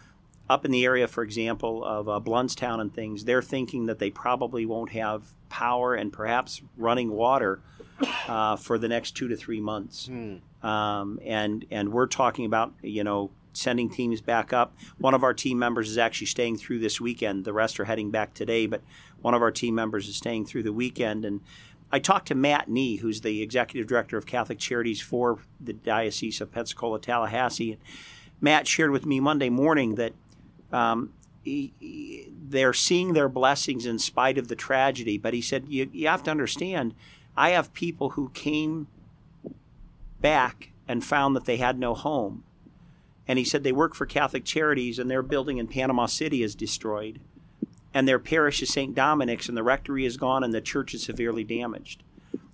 up 0.49 0.65
in 0.65 0.71
the 0.71 0.85
area, 0.85 1.09
for 1.09 1.23
example, 1.23 1.85
of 1.85 2.09
uh, 2.09 2.21
Blountstown 2.21 2.81
and 2.81 2.93
things, 2.93 3.25
they're 3.25 3.43
thinking 3.43 3.87
that 3.87 3.99
they 3.99 4.11
probably 4.11 4.65
won't 4.65 4.93
have 4.93 5.25
power 5.49 5.95
and 5.95 6.13
perhaps 6.13 6.63
running 6.77 7.11
water 7.11 7.61
uh, 8.29 8.57
for 8.57 8.79
the 8.79 8.89
next 8.89 9.13
two 9.13 9.29
to 9.29 9.37
three 9.37 9.61
months. 9.61 10.07
Hmm. 10.07 10.37
Um, 10.67 11.21
and 11.25 11.65
and 11.71 11.93
we're 11.93 12.07
talking 12.07 12.45
about 12.45 12.75
you 12.83 13.05
know 13.05 13.31
sending 13.53 13.89
teams 13.89 14.21
back 14.21 14.53
up. 14.53 14.77
One 14.99 15.15
of 15.15 15.25
our 15.25 15.35
team 15.35 15.59
members 15.59 15.89
is 15.89 15.99
actually 15.99 16.27
staying 16.27 16.59
through 16.59 16.81
this 16.81 17.01
weekend. 17.01 17.45
The 17.45 17.53
rest 17.53 17.81
are 17.81 17.85
heading 17.87 18.11
back 18.11 18.35
today, 18.35 18.67
but 18.67 18.83
one 19.23 19.35
of 19.35 19.43
our 19.43 19.51
team 19.51 19.75
members 19.75 20.09
is 20.09 20.17
staying 20.17 20.47
through 20.47 20.63
the 20.65 20.73
weekend. 20.73 21.25
And 21.25 21.41
I 21.91 21.99
talked 21.99 22.29
to 22.29 22.35
Matt 22.35 22.69
Nee, 22.69 22.97
who's 22.97 23.23
the 23.23 23.43
executive 23.43 23.89
director 23.89 24.19
of 24.19 24.27
Catholic 24.27 24.59
Charities 24.59 25.01
for 25.01 25.39
the 25.59 25.73
Diocese 25.73 26.41
of 26.41 26.53
Pensacola, 26.53 27.01
Tallahassee. 27.01 27.73
And 27.73 27.81
Matt 28.41 28.69
shared 28.69 28.91
with 28.91 29.07
me 29.07 29.21
Monday 29.21 29.49
morning 29.49 29.95
that 29.95 30.13
um, 30.73 31.13
he, 31.43 31.73
he, 31.79 32.33
they're 32.49 32.73
seeing 32.73 33.13
their 33.13 33.29
blessings 33.29 33.87
in 33.87 33.99
spite 33.99 34.39
of 34.39 34.49
the 34.49 34.57
tragedy. 34.57 35.19
But 35.19 35.35
he 35.35 35.43
said, 35.43 35.67
you, 35.69 35.89
you 35.93 36.09
have 36.09 36.23
to 36.25 36.31
understand, 36.31 36.95
I 37.37 37.51
have 37.51 37.73
people 37.73 38.11
who 38.11 38.31
came 38.31 38.89
back 40.21 40.73
and 40.89 41.05
found 41.05 41.37
that 41.37 41.45
they 41.45 41.57
had 41.57 41.79
no 41.79 41.95
home. 41.95 42.45
And 43.29 43.39
he 43.39 43.45
said 43.45 43.65
they 43.65 43.73
work 43.73 43.95
for 43.95 44.07
Catholic 44.07 44.45
Charities 44.45 44.99
and 44.99 45.11
their 45.11 45.23
building 45.23 45.59
in 45.59 45.67
Panama 45.67 46.07
City 46.07 46.43
is 46.43 46.55
destroyed 46.55 47.21
and 47.97 48.07
their 48.07 48.19
parish 48.19 48.61
is 48.61 48.69
St. 48.69 48.95
Dominic's, 48.95 49.49
and 49.49 49.57
the 49.57 49.63
rectory 49.63 50.05
is 50.05 50.19
gone, 50.19 50.45
and 50.45 50.53
the 50.53 50.61
church 50.61 50.93
is 50.93 51.03
severely 51.03 51.45
damaged. 51.45 52.03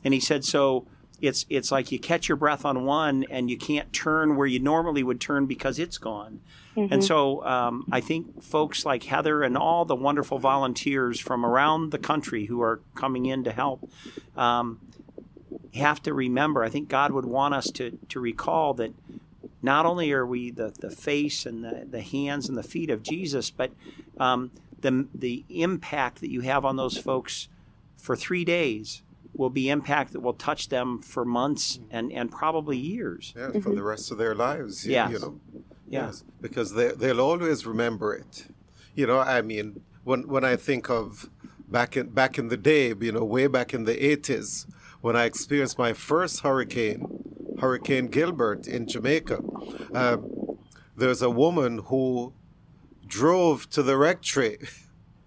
And 0.05 0.15
he 0.15 0.21
said, 0.21 0.45
so 0.45 0.87
it's 1.23 1.47
it's 1.49 1.71
like 1.71 1.93
you 1.93 1.99
catch 1.99 2.29
your 2.29 2.37
breath 2.37 2.65
on 2.65 2.85
one, 2.85 3.25
and 3.31 3.49
you 3.49 3.57
can't 3.57 3.93
turn 3.93 4.37
where 4.37 4.47
you 4.47 4.59
normally 4.59 5.03
would 5.03 5.21
turn 5.21 5.47
because 5.47 5.79
it's 5.79 5.97
gone. 5.97 6.41
Mm-hmm. 6.77 6.93
And 6.93 7.05
so 7.05 7.45
um, 7.47 7.87
I 7.91 8.01
think 8.01 8.43
folks 8.43 8.85
like 8.85 9.05
Heather 9.05 9.43
and 9.43 9.57
all 9.57 9.85
the 9.85 9.95
wonderful 9.95 10.39
volunteers 10.39 11.21
from 11.21 11.47
around 11.47 11.93
the 11.93 11.99
country 11.99 12.47
who 12.47 12.61
are 12.61 12.81
coming 12.95 13.27
in 13.27 13.45
to 13.45 13.53
help 13.53 13.89
um, 14.37 14.81
have 15.75 16.03
to 16.03 16.13
remember. 16.13 16.65
I 16.65 16.69
think 16.69 16.89
God 16.89 17.13
would 17.13 17.27
want 17.27 17.55
us 17.55 17.71
to 17.73 17.99
to 18.09 18.21
recall 18.21 18.75
that 18.75 18.93
not 19.63 19.87
only 19.87 20.11
are 20.13 20.27
we 20.27 20.51
the, 20.51 20.75
the 20.81 20.91
face 20.91 21.47
and 21.47 21.65
the, 21.65 21.87
the 21.89 22.03
hands 22.03 22.49
and 22.49 22.59
the 22.59 22.65
feet 22.65 22.91
of 22.91 23.05
Jesus, 23.05 23.49
but 23.51 23.71
um, 24.19 24.51
the, 24.81 25.07
the 25.15 25.45
impact 25.49 26.21
that 26.21 26.31
you 26.31 26.41
have 26.41 26.65
on 26.65 26.75
those 26.75 26.99
folks 26.99 27.49
for 27.97 28.17
three 28.17 28.45
days 28.45 29.03
will 29.35 29.51
be 29.51 29.69
impact 29.71 30.13
that 30.13 30.21
will 30.21 30.35
touch 30.35 30.69
them 30.69 31.01
for 31.01 31.25
months 31.25 31.81
and, 31.91 32.13
and 32.13 32.31
probably 32.31 32.77
years. 32.77 33.33
Yeah, 33.37 33.51
for 33.61 33.75
the 33.75 33.83
rest 33.83 34.11
of 34.13 34.19
their 34.19 34.35
lives. 34.35 34.85
y- 34.87 34.93
Yes. 34.93 35.13
You 35.13 35.19
know. 35.19 35.41
Yeah. 35.89 36.07
Yes. 36.07 36.25
Because 36.41 36.75
they, 36.75 36.89
they'll 36.93 37.21
always 37.21 37.65
remember 37.67 38.15
it. 38.15 38.47
You 38.95 39.07
know, 39.07 39.21
I 39.21 39.41
mean, 39.43 39.83
when, 40.05 40.29
when 40.29 40.45
I 40.45 40.57
think 40.57 40.91
of 40.91 41.31
back 41.69 41.97
in, 41.97 42.09
back 42.11 42.39
in 42.39 42.49
the 42.49 42.57
day, 42.59 42.93
you 43.01 43.13
know, 43.13 43.25
way 43.25 43.47
back 43.47 43.73
in 43.73 43.85
the 43.85 43.95
80s, 43.95 44.67
when 45.01 45.17
I 45.17 45.25
experienced 45.25 45.79
my 45.79 45.93
first 45.95 46.41
hurricane, 46.41 47.01
Hurricane 47.61 48.09
Gilbert 48.09 48.67
in 48.67 48.87
Jamaica, 48.87 49.41
uh, 49.95 50.17
there's 50.97 51.23
a 51.23 51.31
woman 51.31 51.79
who 51.87 52.33
drove 53.07 53.69
to 53.71 53.83
the 53.83 53.97
rectory 53.97 54.59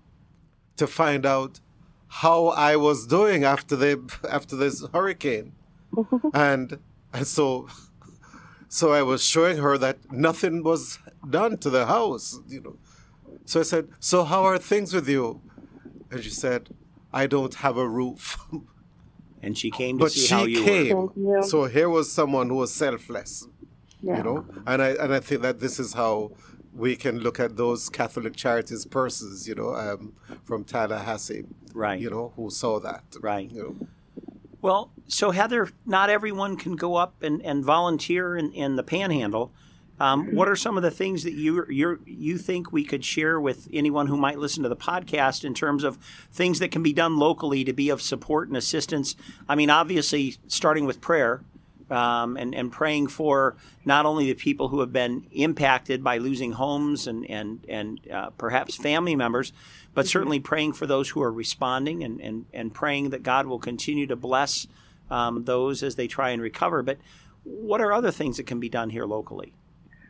to 0.77 0.85
find 0.87 1.25
out 1.25 1.59
how 2.21 2.47
I 2.71 2.75
was 2.87 2.99
doing 3.17 3.43
after 3.43 3.75
the 3.83 3.91
after 4.37 4.55
this 4.55 4.75
hurricane, 4.93 5.47
and 6.47 6.67
and 7.13 7.27
so 7.37 7.67
so 8.67 8.85
I 8.99 9.01
was 9.11 9.21
showing 9.33 9.57
her 9.65 9.77
that 9.85 9.97
nothing 10.11 10.63
was 10.63 10.99
done 11.29 11.57
to 11.63 11.69
the 11.69 11.85
house, 11.85 12.39
you 12.47 12.61
know. 12.65 12.75
So 13.45 13.59
I 13.59 13.63
said, 13.63 13.85
"So 13.99 14.17
how 14.23 14.41
are 14.49 14.57
things 14.73 14.93
with 14.97 15.07
you?" 15.15 15.41
And 16.11 16.23
she 16.23 16.29
said, 16.43 16.61
"I 17.21 17.27
don't 17.27 17.55
have 17.65 17.77
a 17.77 17.87
roof." 17.99 18.23
And 19.45 19.55
she 19.55 19.69
came 19.69 19.97
to 19.99 20.05
but 20.05 20.11
see 20.11 20.25
she 20.27 20.33
how 20.33 20.45
you 20.45 20.59
were. 20.61 20.65
came. 20.71 20.95
Thank 20.97 21.11
you. 21.17 21.43
So 21.51 21.57
here 21.65 21.87
was 21.97 22.05
someone 22.19 22.47
who 22.49 22.55
was 22.63 22.71
selfless 22.73 23.33
Yeah. 24.01 24.17
you 24.17 24.23
know 24.27 24.37
and 24.71 24.79
i 24.87 24.89
and 25.03 25.11
i 25.17 25.19
think 25.27 25.39
that 25.47 25.57
this 25.65 25.75
is 25.83 25.89
how 26.01 26.13
we 26.75 26.95
can 26.95 27.19
look 27.19 27.39
at 27.39 27.55
those 27.57 27.89
catholic 27.89 28.35
charities 28.35 28.85
purses 28.85 29.47
you 29.47 29.55
know 29.55 29.73
um, 29.75 30.13
from 30.43 30.63
tallahassee 30.63 31.43
Right. 31.73 31.99
you 31.99 32.09
know 32.09 32.31
who 32.35 32.49
saw 32.49 32.79
that 32.79 33.03
Right. 33.21 33.49
you 33.51 33.63
know 33.63 33.87
Well, 34.61 34.91
so 35.07 35.31
Heather, 35.31 35.69
not 35.85 36.09
everyone 36.09 36.57
can 36.57 36.75
go 36.75 36.95
up 36.95 37.21
and, 37.21 37.39
and 37.45 37.63
volunteer 37.63 38.35
in, 38.35 38.51
in 38.53 38.77
the 38.77 38.83
panhandle. 38.83 39.51
Um, 39.99 40.33
what 40.35 40.49
are 40.49 40.55
some 40.55 40.75
of 40.75 40.83
the 40.83 40.89
things 40.91 41.23
that 41.23 41.33
you 41.33 41.65
you 41.69 41.99
you 42.05 42.37
think 42.37 42.71
we 42.71 42.83
could 42.83 43.05
share 43.05 43.39
with 43.39 43.67
anyone 43.71 44.07
who 44.07 44.17
might 44.17 44.39
listen 44.39 44.63
to 44.63 44.69
the 44.69 44.75
podcast 44.75 45.45
in 45.45 45.53
terms 45.53 45.83
of 45.83 45.97
things 46.31 46.59
that 46.59 46.71
can 46.71 46.81
be 46.83 46.93
done 46.93 47.17
locally 47.17 47.63
to 47.63 47.73
be 47.73 47.89
of 47.89 48.01
support 48.01 48.47
and 48.47 48.57
assistance? 48.57 49.15
I 49.47 49.53
mean, 49.55 49.69
obviously, 49.69 50.35
starting 50.47 50.85
with 50.85 50.99
prayer 50.99 51.41
um, 51.89 52.37
and 52.37 52.55
and 52.55 52.71
praying 52.71 53.07
for 53.07 53.55
not 53.83 54.05
only 54.05 54.25
the 54.25 54.33
people 54.33 54.69
who 54.69 54.79
have 54.79 54.91
been 54.91 55.27
impacted 55.31 56.03
by 56.03 56.17
losing 56.17 56.53
homes 56.53 57.07
and 57.07 57.29
and 57.29 57.65
and 57.67 57.99
uh, 58.11 58.29
perhaps 58.31 58.75
family 58.75 59.15
members, 59.15 59.53
but 59.93 60.07
certainly 60.07 60.39
praying 60.39 60.73
for 60.73 60.87
those 60.87 61.09
who 61.09 61.21
are 61.21 61.31
responding 61.31 62.03
and 62.03 62.19
and 62.21 62.45
and 62.53 62.73
praying 62.73 63.09
that 63.11 63.23
God 63.23 63.47
will 63.47 63.59
continue 63.59 64.07
to 64.07 64.15
bless 64.15 64.67
um, 65.09 65.43
those 65.43 65.83
as 65.83 65.95
they 65.95 66.07
try 66.07 66.31
and 66.31 66.41
recover. 66.41 66.81
But 66.81 66.97
what 67.43 67.81
are 67.81 67.93
other 67.93 68.11
things 68.11 68.37
that 68.37 68.47
can 68.47 68.59
be 68.59 68.69
done 68.69 68.89
here 68.89 69.05
locally? 69.05 69.53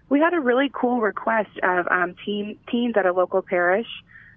We 0.08 0.20
had 0.20 0.34
a 0.34 0.40
really 0.40 0.70
cool 0.74 1.02
request 1.02 1.50
of 1.64 1.88
um, 1.90 2.16
teen, 2.24 2.60
teens 2.72 2.94
at 2.96 3.06
a 3.06 3.12
local 3.12 3.42
parish 3.42 3.88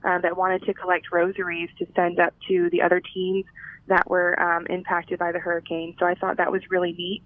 uh, 0.04 0.18
that 0.18 0.36
wanted 0.36 0.62
to 0.64 0.74
collect 0.74 1.12
rosaries 1.12 1.68
to 1.78 1.86
send 1.94 2.18
up 2.18 2.34
to 2.48 2.70
the 2.70 2.82
other 2.82 3.02
teens 3.14 3.44
that 3.88 4.08
were 4.08 4.38
um, 4.40 4.66
impacted 4.68 5.18
by 5.18 5.32
the 5.32 5.38
hurricane. 5.38 5.96
So 5.98 6.06
I 6.06 6.14
thought 6.14 6.36
that 6.36 6.52
was 6.52 6.62
really 6.70 6.92
neat. 6.92 7.22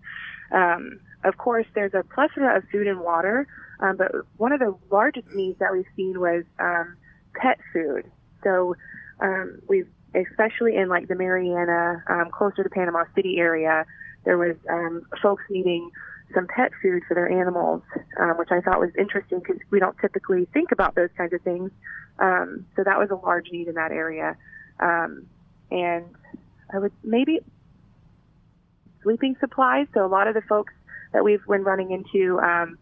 Um, 0.53 1.01
of 1.25 1.37
course, 1.37 1.66
there's 1.75 1.94
a 1.94 2.03
plethora 2.03 2.57
of 2.57 2.64
food 2.70 2.87
and 2.87 3.01
water, 3.01 3.46
um, 3.81 3.96
but 3.96 4.12
one 4.37 4.53
of 4.53 4.61
the 4.61 4.75
largest 4.90 5.29
needs 5.35 5.59
that 5.59 5.72
we've 5.72 5.87
seen 5.96 6.18
was 6.18 6.44
um, 6.59 6.96
pet 7.35 7.59
food. 7.72 8.11
So 8.42 8.77
um, 9.20 9.61
we've, 9.68 9.88
especially 10.14 10.77
in 10.77 10.88
like 10.88 11.09
the 11.09 11.14
Marianna, 11.14 12.03
um, 12.09 12.31
closer 12.31 12.62
to 12.62 12.70
Panama 12.70 13.05
City 13.14 13.38
area, 13.38 13.85
there 14.25 14.38
was 14.38 14.57
um, 14.70 15.03
folks 15.22 15.42
needing 15.51 15.90
some 16.35 16.46
pet 16.46 16.72
food 16.81 17.03
for 17.07 17.14
their 17.14 17.31
animals, 17.31 17.83
um, 18.18 18.37
which 18.38 18.51
I 18.51 18.61
thought 18.61 18.81
was 18.81 18.90
interesting 18.98 19.40
because 19.40 19.59
we 19.70 19.79
don't 19.79 19.96
typically 19.98 20.46
think 20.53 20.72
about 20.72 20.94
those 20.94 21.11
kinds 21.16 21.33
of 21.33 21.42
things. 21.42 21.70
Um, 22.18 22.66
so 22.77 22.85
that 22.85 22.98
was 22.98 23.11
a 23.11 23.16
large 23.16 23.51
need 23.51 23.68
in 23.68 23.75
that 23.75 23.92
area. 23.92 24.37
Um, 24.81 25.27
and 25.70 26.05
I 26.72 26.78
would 26.78 26.92
maybe 27.02 27.40
sleeping 29.02 29.37
supplies. 29.40 29.87
So 29.94 30.04
a 30.04 30.08
lot 30.08 30.28
of 30.28 30.35
the 30.35 30.42
folks 30.42 30.72
that 31.12 31.24
we've 31.24 31.44
been 31.46 31.64
running 31.64 31.90
into 31.90 32.38
um, 32.40 32.78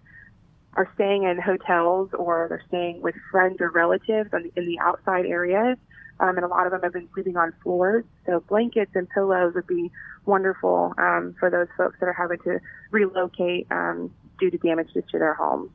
are 0.75 0.89
staying 0.95 1.25
in 1.25 1.41
hotels 1.41 2.11
or 2.15 2.47
they're 2.49 2.63
staying 2.69 3.03
with 3.03 3.15
friends 3.31 3.57
or 3.61 3.71
relatives 3.71 4.31
the, 4.31 4.51
in 4.57 4.67
the 4.67 4.79
outside 4.81 5.27
areas. 5.27 5.77
Um, 6.21 6.37
and 6.37 6.45
a 6.45 6.49
lot 6.49 6.67
of 6.67 6.73
them 6.73 6.83
have 6.83 6.93
been 6.93 7.09
sleeping 7.15 7.37
on 7.37 7.53
floors. 7.63 8.05
So 8.27 8.41
blankets 8.41 8.93
and 8.95 9.09
pillows 9.09 9.55
would 9.55 9.67
be 9.67 9.91
wonderful 10.27 10.93
um, 10.99 11.35
for 11.41 11.49
those 11.51 11.69
folks 11.77 11.97
that 12.01 12.07
are 12.07 12.13
having 12.13 12.39
to 12.41 12.61
relocate 12.91 13.67
um, 13.71 14.13
due 14.39 14.51
to 14.51 14.59
damages 14.59 15.05
to 15.11 15.19
their 15.19 15.35
homes. 15.35 15.71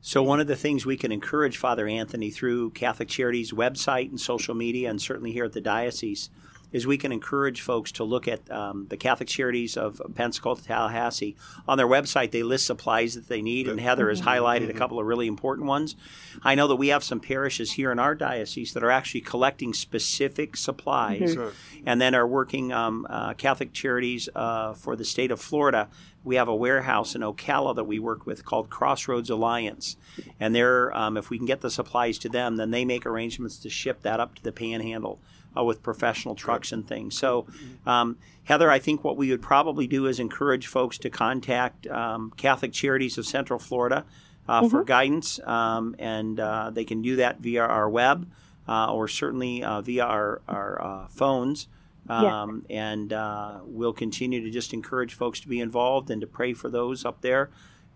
So, 0.00 0.22
one 0.22 0.38
of 0.38 0.46
the 0.46 0.54
things 0.54 0.86
we 0.86 0.96
can 0.96 1.10
encourage 1.10 1.56
Father 1.56 1.88
Anthony 1.88 2.30
through 2.30 2.70
Catholic 2.70 3.08
Charities' 3.08 3.50
website 3.50 4.08
and 4.08 4.20
social 4.20 4.54
media, 4.54 4.88
and 4.88 5.02
certainly 5.02 5.32
here 5.32 5.44
at 5.44 5.52
the 5.52 5.60
diocese, 5.60 6.30
is 6.72 6.86
we 6.86 6.98
can 6.98 7.12
encourage 7.12 7.60
folks 7.60 7.92
to 7.92 8.04
look 8.04 8.26
at 8.26 8.50
um, 8.50 8.86
the 8.88 8.96
Catholic 8.96 9.28
Charities 9.28 9.76
of 9.76 10.00
Pensacola, 10.14 10.56
Tallahassee. 10.60 11.36
On 11.68 11.78
their 11.78 11.86
website, 11.86 12.32
they 12.32 12.42
list 12.42 12.66
supplies 12.66 13.14
that 13.14 13.28
they 13.28 13.40
need, 13.40 13.68
and 13.68 13.80
Heather 13.80 14.08
has 14.08 14.22
highlighted 14.22 14.68
a 14.68 14.74
couple 14.74 14.98
of 14.98 15.06
really 15.06 15.26
important 15.26 15.66
ones. 15.66 15.96
I 16.42 16.54
know 16.54 16.66
that 16.68 16.76
we 16.76 16.88
have 16.88 17.04
some 17.04 17.20
parishes 17.20 17.72
here 17.72 17.92
in 17.92 17.98
our 17.98 18.14
diocese 18.14 18.72
that 18.74 18.82
are 18.82 18.90
actually 18.90 19.22
collecting 19.22 19.72
specific 19.74 20.56
supplies 20.56 21.32
Sure. 21.34 21.52
and 21.84 22.00
then 22.00 22.14
are 22.14 22.26
working 22.26 22.72
um, 22.72 23.06
uh, 23.08 23.34
Catholic 23.34 23.72
Charities 23.72 24.28
uh, 24.34 24.74
for 24.74 24.96
the 24.96 25.04
state 25.04 25.30
of 25.30 25.40
Florida. 25.40 25.88
We 26.24 26.34
have 26.34 26.48
a 26.48 26.56
warehouse 26.56 27.14
in 27.14 27.20
Ocala 27.22 27.76
that 27.76 27.84
we 27.84 28.00
work 28.00 28.26
with 28.26 28.44
called 28.44 28.68
Crossroads 28.68 29.30
Alliance, 29.30 29.96
and 30.40 30.54
they're 30.54 30.94
um, 30.96 31.16
if 31.16 31.30
we 31.30 31.38
can 31.38 31.46
get 31.46 31.60
the 31.60 31.70
supplies 31.70 32.18
to 32.18 32.28
them, 32.28 32.56
then 32.56 32.72
they 32.72 32.84
make 32.84 33.06
arrangements 33.06 33.58
to 33.58 33.70
ship 33.70 34.02
that 34.02 34.18
up 34.18 34.34
to 34.34 34.42
the 34.42 34.50
Panhandle 34.50 35.20
uh, 35.56 35.64
with 35.64 35.82
professional 35.82 36.34
trucks 36.34 36.72
and 36.72 36.86
things. 36.86 37.16
So, 37.18 37.46
um, 37.86 38.16
Heather, 38.44 38.70
I 38.70 38.78
think 38.78 39.02
what 39.04 39.16
we 39.16 39.30
would 39.30 39.42
probably 39.42 39.86
do 39.86 40.06
is 40.06 40.20
encourage 40.20 40.66
folks 40.66 40.98
to 40.98 41.10
contact 41.10 41.86
um, 41.88 42.32
Catholic 42.36 42.72
Charities 42.72 43.18
of 43.18 43.26
Central 43.26 43.58
Florida 43.58 44.04
uh, 44.48 44.68
for 44.68 44.84
guidance, 44.84 45.40
um, 45.44 45.96
and 45.98 46.38
uh, 46.38 46.70
they 46.70 46.84
can 46.84 47.02
do 47.02 47.16
that 47.16 47.40
via 47.40 47.62
our 47.64 47.88
web 47.90 48.28
uh, 48.68 48.92
or 48.92 49.08
certainly 49.08 49.62
uh, 49.62 49.80
via 49.80 50.04
our 50.04 50.42
our 50.48 50.82
uh, 50.82 51.08
phones. 51.08 51.68
Um, 52.08 52.64
And 52.70 53.12
uh, 53.12 53.60
we'll 53.64 53.92
continue 53.92 54.40
to 54.44 54.50
just 54.50 54.72
encourage 54.72 55.14
folks 55.14 55.40
to 55.40 55.48
be 55.48 55.58
involved 55.58 56.08
and 56.08 56.20
to 56.20 56.26
pray 56.28 56.52
for 56.54 56.68
those 56.70 57.04
up 57.04 57.20
there. 57.20 57.50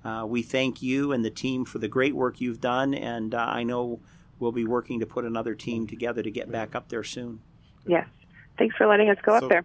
Uh, 0.05 0.25
we 0.27 0.43
thank 0.43 0.83
you 0.83 1.13
and 1.13 1.25
the 1.25 1.31
team 1.31 1.65
for 1.65 1.79
the 1.79 1.87
great 1.87 2.15
work 2.17 2.41
you've 2.41 2.61
done, 2.61 2.93
and 2.95 3.35
uh, 3.35 3.39
I 3.47 3.63
know 3.63 4.01
we'll 4.41 4.51
be 4.51 4.65
working 4.65 4.99
to 4.99 5.07
put 5.07 5.25
another 5.25 5.55
team 5.55 5.87
together 5.87 6.23
to 6.23 6.31
get 6.31 6.51
back 6.51 6.75
up 6.75 6.89
there 6.89 7.05
soon. 7.05 7.41
Yes. 7.87 8.07
Thanks 8.59 8.77
for 8.77 8.87
letting 8.87 9.09
us 9.11 9.19
go 9.25 9.39
So- 9.39 9.47
up 9.47 9.51
there. 9.51 9.65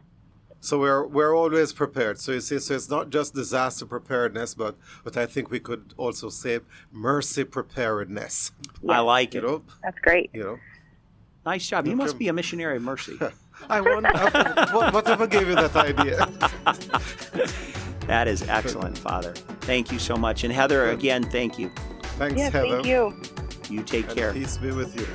so 0.62 0.80
we're 0.80 1.06
we're 1.06 1.36
always 1.36 1.74
prepared 1.74 2.18
so 2.20 2.32
you 2.32 2.42
see 2.42 2.58
so 2.60 2.74
it's 2.74 2.90
not 2.90 3.12
just 3.12 3.36
disaster 3.36 3.86
preparedness 3.86 4.56
but 4.56 4.74
but 5.04 5.16
i 5.16 5.26
think 5.28 5.52
we 5.52 5.60
could 5.60 5.94
also 5.98 6.28
say 6.30 6.60
mercy 6.92 7.44
preparedness 7.44 8.52
I 8.90 9.00
like 9.02 9.34
you 9.36 9.42
it. 9.42 9.44
know 9.46 9.62
That's 9.84 10.00
great. 10.00 10.30
you 10.34 10.44
know 10.44 10.58
Nice 11.46 11.68
job. 11.68 11.86
You 11.86 11.96
must 11.96 12.18
be 12.18 12.28
a 12.30 12.34
missionary 12.34 12.78
of 12.78 12.82
mercy. 12.84 13.20
i 13.70 13.80
wonder 13.80 14.10
what, 14.76 14.92
whatever 14.96 15.28
gave 15.28 15.48
you 15.50 15.56
that 15.56 15.76
idea 15.76 16.18
That 18.08 18.28
is 18.28 18.44
excellent, 18.44 18.98
Father. 19.00 19.34
Thank 19.62 19.92
you 19.92 19.98
so 19.98 20.16
much. 20.16 20.44
And 20.44 20.54
Heather, 20.54 20.90
again, 20.92 21.24
thank 21.24 21.58
you. 21.58 21.72
thanks 22.20 22.38
Yes, 22.38 22.54
heather 22.54 22.82
thank 22.84 22.86
you. 22.86 23.02
You 23.70 23.82
take 23.84 24.06
and 24.10 24.16
care. 24.18 24.32
peace 24.34 24.58
be 24.58 24.72
with 24.72 24.96
you 25.00 25.08